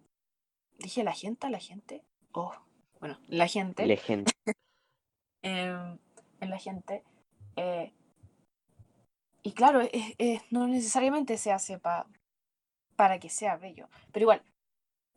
[0.78, 2.04] Dije la gente, la gente.
[2.32, 2.54] Oh,
[3.02, 3.86] bueno, la gente.
[3.86, 4.32] La gente.
[5.41, 5.97] em,
[6.39, 7.04] en la gente.
[7.58, 7.91] eh,
[9.43, 9.82] y claro,
[10.52, 12.08] no necesariamente se hace pa-
[12.95, 13.88] para que sea bello.
[14.12, 14.43] Pero igual,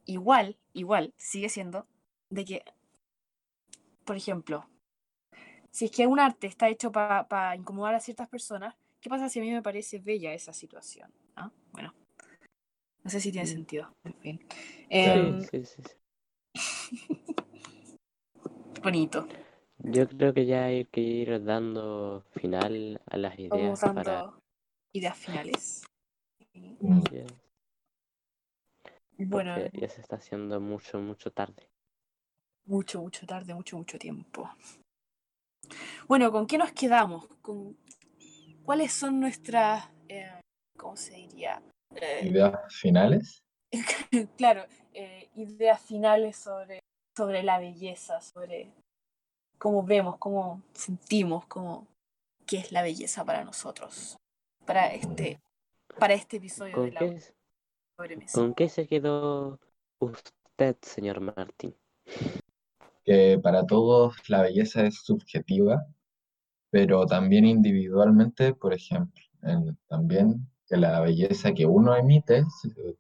[0.05, 1.87] igual, igual, sigue siendo
[2.31, 2.65] de que,
[4.05, 4.69] por ejemplo,
[5.71, 9.41] si es que un arte está hecho para incomodar a ciertas personas, ¿qué pasa si
[9.41, 11.11] a mí me parece bella esa situación?
[11.37, 11.51] ¿Ah?
[11.73, 11.93] Bueno,
[13.05, 13.53] no sé si tiene Mm.
[13.53, 13.93] sentido.
[14.05, 14.41] En fin.
[14.89, 15.97] Em, Sí, sí, sí, sí.
[18.83, 19.27] Bonito.
[19.85, 24.33] Yo creo que ya hay que ir dando final a las Vamos ideas dando para...
[24.93, 25.85] ideas finales.
[29.19, 31.69] Bueno, porque ya se está haciendo mucho, mucho tarde.
[32.67, 34.49] mucho, mucho tarde, mucho, mucho tiempo.
[36.09, 37.27] Bueno, ¿con qué nos quedamos?
[37.41, 37.77] ¿Con
[38.65, 40.41] ¿Cuáles son nuestras, eh,
[40.77, 41.63] cómo se diría?
[41.95, 43.43] Eh, Ideas finales.
[44.37, 46.81] claro, eh, ideas finales sobre,
[47.17, 48.73] sobre la belleza, sobre
[49.59, 51.87] cómo vemos, cómo sentimos, cómo,
[52.47, 54.17] qué es la belleza para nosotros,
[54.65, 55.41] para este,
[55.99, 57.21] para este episodio ¿Con de la qué,
[57.97, 58.41] sobremesa.
[58.41, 59.59] ¿Con qué se quedó
[59.99, 61.75] usted, señor Martín?
[63.05, 65.87] que para todos la belleza es subjetiva,
[66.73, 72.45] pero también individualmente, por ejemplo, en- también que la belleza que uno emite,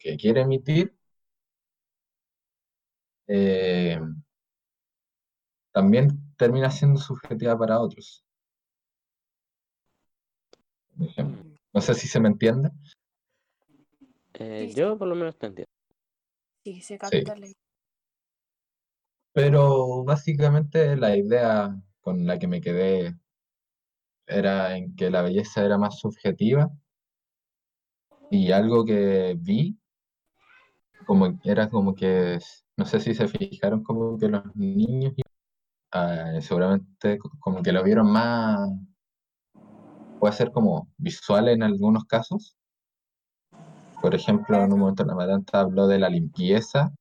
[0.01, 0.95] que quiere emitir,
[3.29, 3.99] eh,
[5.70, 8.25] también termina siendo subjetiva para otros.
[10.97, 11.45] Por ejemplo.
[11.45, 12.70] Mm, No sé si se me entiende.
[14.35, 15.70] Eh, Sí, yo por lo menos te entiendo.
[16.64, 16.99] Sí, se Sí.
[16.99, 17.49] capta la
[19.33, 23.16] Pero básicamente la idea con la que me quedé
[24.27, 26.70] era en que la belleza era más subjetiva
[28.31, 29.79] y algo que vi
[31.07, 32.39] como era como que
[32.77, 35.12] no sé si se fijaron como que los niños
[35.93, 38.70] ah, seguramente co- como que lo vieron más
[40.20, 42.57] puede ser como visual en algunos casos.
[44.01, 46.93] Por ejemplo en un momento la madrastra habló de la limpieza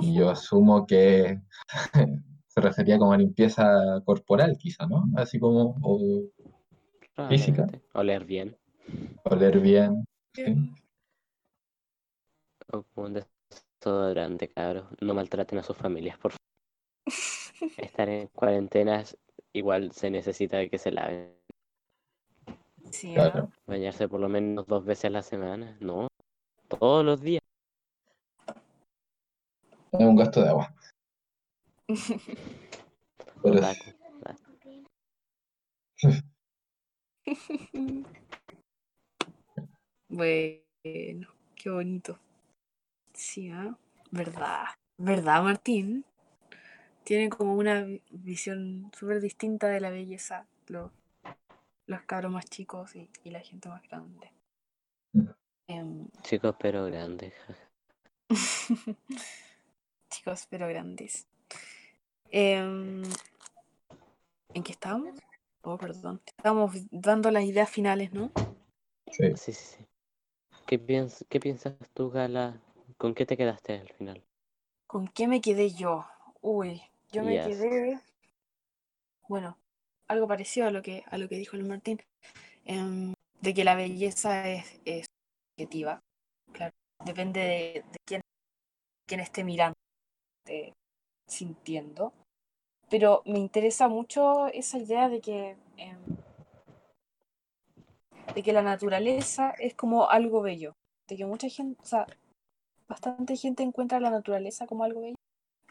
[0.00, 1.40] y yo asumo que
[2.54, 5.06] se refería como a limpieza corporal quizá, ¿no?
[5.16, 6.22] Así como o
[7.28, 7.66] Física.
[7.94, 8.56] Oler bien.
[9.24, 10.54] oler bien, ¿sí?
[12.72, 14.86] O un desodorante, cabros.
[15.00, 17.06] No maltraten a sus familias, por favor.
[17.76, 19.16] Estar en cuarentenas
[19.52, 21.34] igual se necesita de que se laven.
[22.90, 23.14] Sí.
[23.14, 23.50] Claro.
[23.66, 25.76] Bañarse por lo menos dos veces a la semana.
[25.80, 26.06] No,
[26.68, 27.42] todos los días.
[29.90, 30.72] Es un gasto de agua.
[33.44, 33.90] Otaku.
[40.08, 42.18] Bueno, qué bonito.
[43.14, 43.76] Sí, ¿ah?
[44.10, 44.64] ¿Verdad?
[44.98, 46.04] ¿Verdad, Martín?
[47.04, 50.90] Tienen como una vi- visión súper distinta de la belleza los,
[51.86, 54.32] los cabros más chicos y, y la gente más grande.
[55.68, 57.32] Em, Chicos, pero grandes.
[57.46, 57.70] jaja.
[60.10, 61.26] chicos, pero grandes.
[62.30, 63.02] Em,
[64.54, 65.18] ¿en qué estábamos?
[65.62, 66.20] Oh, perdón.
[66.26, 68.30] Estábamos dando las ideas finales, ¿no?
[69.10, 69.24] sí.
[69.24, 69.86] Sí, sí, sí.
[70.66, 72.60] ¿Qué, piens ¿Qué piensas tú, Gala?
[72.96, 74.22] ¿Con qué te quedaste al final?
[74.86, 76.06] ¿Con qué me quedé yo?
[76.40, 77.46] Uy, yo me Yes.
[77.46, 78.00] quedé.
[79.28, 79.56] Bueno,
[80.08, 82.00] algo parecido a lo que, a lo que dijo el Martín.
[82.64, 85.06] em, de que la belleza es, es
[85.56, 86.00] subjetiva.
[86.52, 86.72] Claro.
[87.04, 88.20] Depende de, de quién,
[89.06, 89.76] quién esté mirando,
[90.46, 90.72] esté
[91.26, 92.12] sintiendo.
[92.90, 95.56] Pero me interesa mucho esa idea de que.
[95.76, 95.98] em,
[98.34, 100.72] de que la naturaleza es como algo bello.
[101.08, 102.06] De que mucha gente, o sea,
[102.88, 105.16] bastante gente encuentra la naturaleza como algo bello.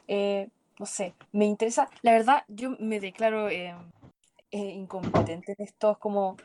[0.07, 0.49] Eh,
[0.79, 3.75] no sé, me interesa, la verdad, yo me declaro eh,
[4.51, 6.37] eh, incompetente en estos como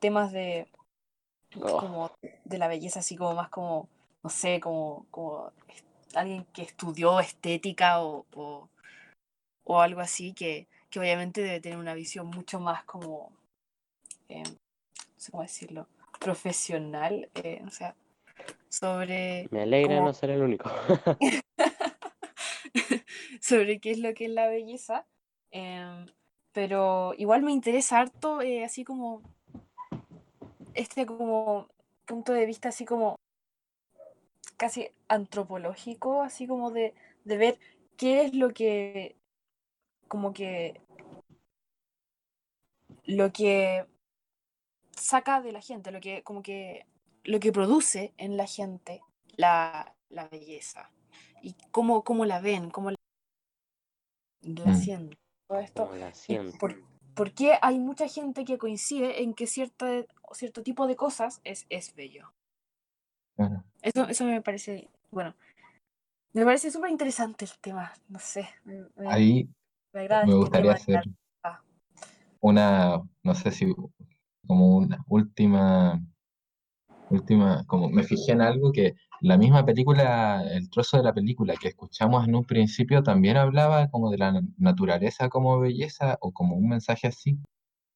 [0.00, 0.68] temas de
[1.60, 1.78] Oh.
[1.78, 2.10] como
[2.44, 3.88] de la belleza, así como más como,
[4.22, 5.52] no sé, como, como
[6.14, 8.68] alguien que estudió estética o, o,
[9.64, 13.32] o algo así, que, que obviamente debe tener una visión mucho más como,
[14.28, 14.54] eh, no
[15.16, 15.88] sé cómo decirlo,
[16.20, 17.94] profesional, eh, o sea,
[18.68, 20.70] sobre Me alegra no ser el único.
[23.40, 25.06] sobre qué es lo que es la belleza.
[25.50, 26.06] em,
[26.52, 29.22] pero igual me interesa harto, eh, así como
[30.74, 31.68] este como
[32.04, 33.16] punto de vista así como
[34.56, 36.94] casi antropológico, así como de,
[37.24, 37.58] de ver
[37.96, 39.16] qué es lo que
[40.08, 40.80] como que
[43.06, 43.86] lo que
[44.96, 46.86] saca de la gente, lo que como que
[47.24, 49.00] lo que produce en la gente
[49.36, 50.90] la, la belleza
[51.42, 52.96] y cómo, cómo la ven, cómo la,
[54.42, 54.74] la Mm.
[54.74, 55.18] sienten.
[55.48, 56.12] Todo esto la
[56.58, 56.82] por,
[57.14, 61.66] por qué hay mucha gente que coincide en que cierta, cierto tipo de cosas es,
[61.68, 62.32] es bello.
[63.36, 63.64] Claro.
[63.84, 65.34] Eso, eso me parece, bueno,
[66.32, 69.46] me parece súper interesante el tema, no sé, me, Ahí
[69.92, 71.02] me este gustaría hacer
[71.42, 71.60] ah.
[72.40, 73.70] una, no sé si
[74.46, 76.00] como una última
[77.10, 81.54] última, como me fijé en algo que la misma película, el trozo de la película
[81.60, 86.32] que escuchamos en un principio también hablaba como de la na- naturaleza como belleza o
[86.32, 87.38] como un mensaje así.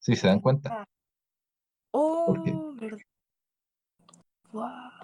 [0.00, 0.82] ¿Sí se dan cuenta?
[0.82, 0.84] Ah.
[1.92, 2.36] Oh.
[4.52, 4.97] Guau.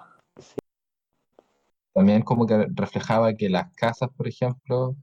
[1.94, 4.96] También como que reflejaba que las casas, por ejemplo,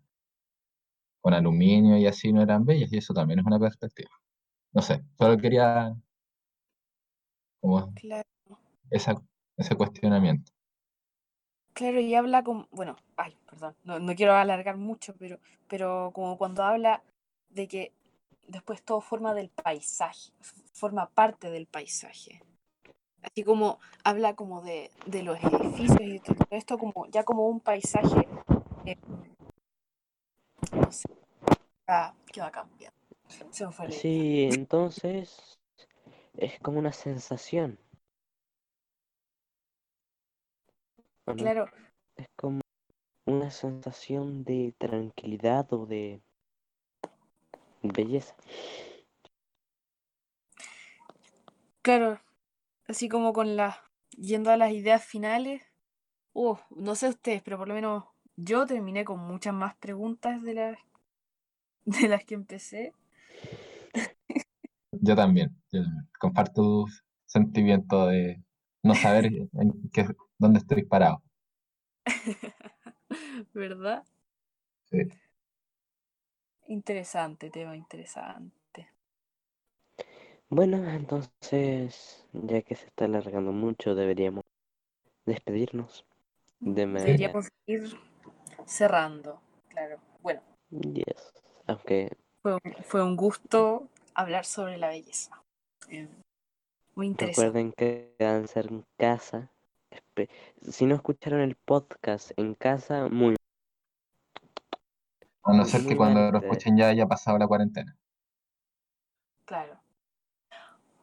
[1.22, 4.10] con aluminio y así no eran bellas y eso también es una perspectiva.
[4.74, 5.96] No sé, solo quería
[7.60, 8.28] como Claro,
[8.92, 9.16] esa,
[9.58, 10.52] ese cuestionamiento.
[11.74, 16.38] claro, y habla como, bueno, ay, perdón, no, no quiero alargar mucho, pero, pero como
[16.38, 17.04] cuando habla
[17.50, 17.94] de que
[18.48, 20.32] después todo forma del paisaje,
[20.74, 22.42] forma parte del paisaje.
[23.24, 27.60] Así como habla como de, de los edificios y todo esto como ya como un
[27.60, 28.28] paisaje,
[28.86, 28.98] eh,
[30.74, 31.10] no sé,
[31.88, 32.98] ah, que va cambiando.
[33.28, 34.02] Se me fue la idea.
[34.02, 35.60] Sí, entonces
[36.38, 37.78] es como una sensación.
[41.26, 41.70] Claro,
[42.18, 42.62] Es como
[43.26, 46.22] una sensación de tranquilidad o de
[47.84, 48.36] belleza.
[51.82, 52.20] claro,
[52.92, 53.78] así como con las,
[54.12, 55.64] yendo a las ideas finales,
[56.34, 58.04] uh, no sé ustedes, pero por lo menos
[58.36, 60.78] yo terminé con muchas más preguntas de las,
[61.86, 62.94] de las que empecé.
[64.92, 66.10] Yo también, yo también.
[66.20, 66.88] comparto tu
[67.26, 68.44] sentimiento de
[68.84, 70.06] no saber en qué,
[70.38, 71.24] dónde estoy parado.
[73.54, 74.04] ¿Verdad?
[74.90, 74.98] Sí.
[76.68, 78.61] Interesante, tema interesante.
[80.52, 84.44] Bueno, entonces, ya que se está alargando mucho, deberíamos
[85.26, 86.06] despedirnos
[86.60, 87.06] de manera...
[87.06, 87.98] Deberíamos ir
[88.66, 89.40] cerrando,
[89.70, 89.98] claro.
[90.22, 90.42] Bueno,
[90.72, 91.34] Yes.
[91.68, 95.42] Aunque fue un, fue un gusto hablar sobre la belleza.
[95.90, 96.10] Eh,
[96.96, 97.48] Muy interesante.
[97.48, 99.52] recuerden que quedanse en casa.
[100.70, 103.36] Si no escucharon el podcast en casa, muy
[105.44, 107.98] A no ser que cuando lo escuchen ya haya pasado la cuarentena.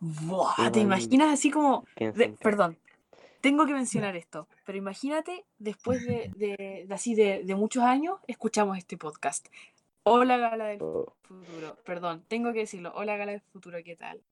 [0.00, 1.84] Buah, ¿te imaginas así como...
[1.96, 2.78] de- perdón,
[3.40, 8.18] tengo que mencionar esto, pero imagínate después de, de- de así de, de muchos años,
[8.26, 9.46] escuchamos este podcast.
[10.04, 12.92] Hola Gala del Oh, Futuro, perdón, tengo que decirlo.
[12.94, 14.22] Hola Gala del Futuro, ¿qué tal?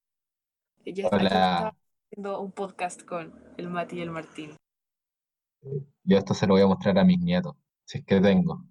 [0.84, 1.24] Yo aquí Hola.
[1.26, 1.74] estaba
[2.10, 4.56] haciendo un podcast con el Mati y el Martín.
[6.04, 8.62] Yo esto se lo voy a mostrar a mis nietos, si es que tengo.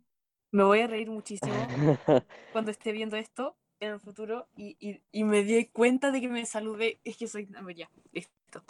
[0.51, 1.53] Me voy a reír muchísimo
[2.53, 3.57] cuando esté viendo esto
[3.87, 6.99] en el futuro y, y- y me di cuenta de que me saludé.
[7.03, 7.47] Es que soy.
[7.75, 8.63] Ya, listo.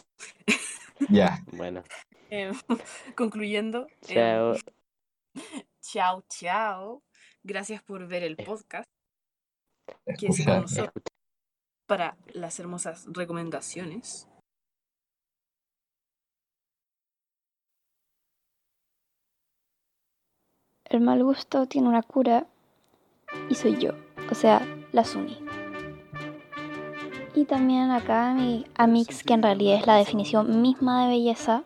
[1.09, 1.83] Ya, bueno,
[2.29, 2.53] Em,
[3.15, 3.87] concluyendo.
[4.07, 4.55] em, chao.
[5.81, 7.03] chao, chao.
[7.43, 8.85] Gracias por ver el podcast.
[10.17, 11.03] Quédese con escucha, nosotros
[11.85, 14.27] para las hermosas recomendaciones.
[20.85, 22.47] El mal gusto tiene una cura
[23.49, 23.91] y soy yo,
[24.31, 24.61] o sea,
[24.95, 25.37] la Suni.
[27.35, 31.63] Y también acá mi Amix, que en realidad es la definición misma de belleza.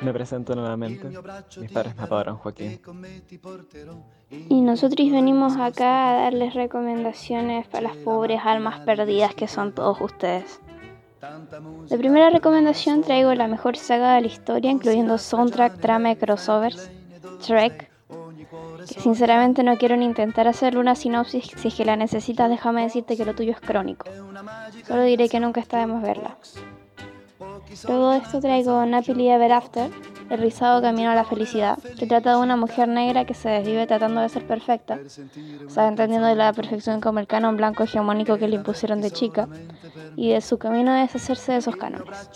[0.00, 1.08] Me presento nuevamente.
[1.58, 2.80] Mis padres me apodaron Joaquín.
[4.30, 10.00] Y nosotros venimos acá a darles recomendaciones para las pobres almas perdidas que son todos
[10.00, 10.60] ustedes.
[11.88, 16.90] De primera recomendación traigo la mejor saga de la historia, incluyendo soundtrack, trama y crossovers,
[17.44, 17.93] Trek.
[18.84, 23.16] Sinceramente no quiero ni intentar hacerle una sinopsis, si es que la necesitas déjame decirte
[23.16, 24.06] que lo tuyo es crónico.
[24.86, 26.36] Solo diré que nunca está de más verla.
[27.88, 29.90] Luego de esto traigo Happily Ever After,
[30.30, 33.86] el rizado camino a la felicidad, que trata de una mujer negra que se desvive
[33.86, 34.98] tratando de ser perfecta,
[35.76, 39.48] o entendiendo de la perfección como el canon blanco hegemónico que le impusieron de chica,
[40.16, 42.30] y de su camino a deshacerse de esos cánones.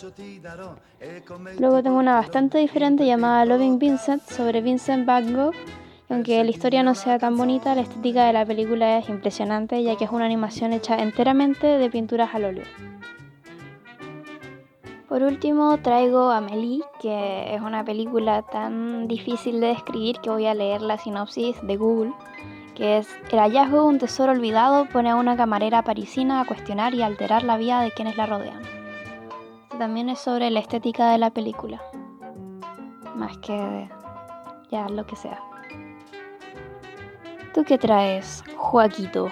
[1.58, 5.54] Luego tengo una bastante diferente llamada Loving Vincent sobre Vincent Van Gogh,
[6.10, 9.96] aunque la historia no sea tan bonita, la estética de la película es impresionante ya
[9.96, 12.64] que es una animación hecha enteramente de pinturas al óleo.
[15.08, 20.54] Por último traigo Amélie, que es una película tan difícil de describir que voy a
[20.54, 22.12] leer la sinopsis de Google,
[22.74, 26.94] que es El hallazgo de un tesoro olvidado pone a una camarera parisina a cuestionar
[26.94, 28.62] y alterar la vida de quienes la rodean.
[29.78, 31.82] También es sobre la estética de la película,
[33.14, 33.88] más que
[34.70, 35.40] ya lo que sea.
[37.54, 39.28] ¿Tú qué traes, Joaquito?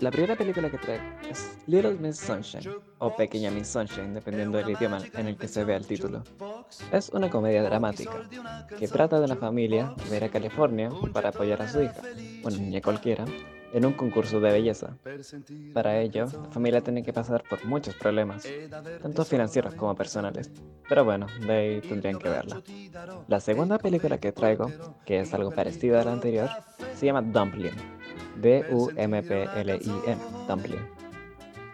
[0.00, 4.70] La primera película que traigo es Little Miss Sunshine, o Pequeña Miss Sunshine, dependiendo del
[4.70, 6.22] idioma en el que se vea el título.
[6.92, 8.28] Es una comedia dramática
[8.78, 12.02] que trata de una familia que va a California para apoyar a su hija,
[12.44, 13.24] una niña cualquiera,
[13.72, 14.96] en un concurso de belleza.
[15.72, 18.46] Para ello, la familia tiene que pasar por muchos problemas,
[19.00, 20.50] tanto financieros como personales.
[20.88, 22.62] Pero bueno, de ahí tendrían que verla.
[23.28, 24.70] La segunda película que traigo,
[25.06, 26.48] que es algo parecido a la anterior,
[26.94, 27.74] se llama Dumpling.
[28.40, 30.18] D-U-M-P-L-I-N,
[30.48, 31.02] Dumpling.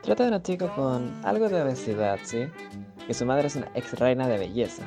[0.03, 2.49] Trata de una chica con algo de obesidad, ¿sí?
[3.09, 4.83] Y su madre es una ex reina de belleza.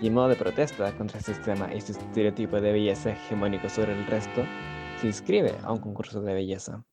[0.00, 3.92] Y en modo de protesta contra el sistema y su estereotipo de belleza hegemónico sobre
[3.92, 4.42] el resto,
[5.00, 6.84] se inscribe a un concurso de belleza.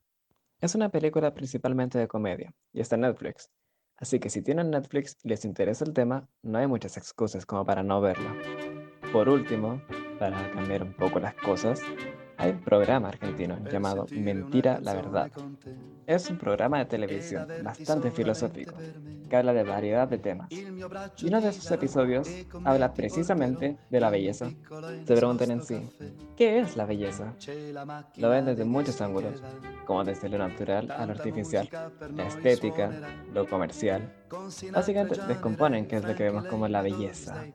[0.62, 3.52] Es una película principalmente de comedia y está en Netflix,
[3.98, 7.66] así que si tienen Netflix y les interesa el tema, no hay muchas excusas como
[7.66, 8.34] para no verla.
[9.12, 9.82] Por último,
[10.20, 11.82] para cambiar un poco las cosas,
[12.38, 15.32] hay un programa argentino llamado Mentira la Verdad.
[16.06, 18.76] Es un programa de televisión bastante filosófico
[19.30, 20.50] que habla de variedad de temas.
[20.52, 22.30] Y uno de esos episodios
[22.64, 24.50] habla precisamente de la belleza.
[25.06, 25.90] Se preguntan en sí,
[26.36, 27.34] ¿qué es la belleza?
[28.16, 29.44] Lo ven desde muchos ángulos,
[29.86, 31.70] como desde lo natural a lo artificial,
[32.16, 32.92] la estética,
[33.34, 34.14] lo comercial.
[34.72, 37.46] Básicamente descomponen qué es lo que vemos como la belleza.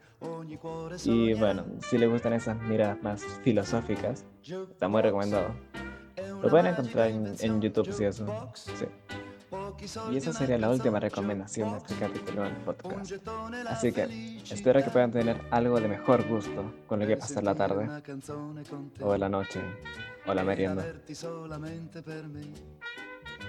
[1.05, 5.55] Y bueno, si les gustan esas miradas más filosóficas, está muy recomendado.
[6.43, 8.27] Lo pueden encontrar en, en YouTube si eso.
[8.55, 8.87] Sí.
[10.11, 13.13] Y esa sería la última recomendación de este capítulo del podcast.
[13.67, 17.55] Así que espero que puedan tener algo de mejor gusto con lo que pasar la
[17.55, 17.89] tarde,
[19.01, 19.61] o la noche,
[20.27, 20.85] o la merienda.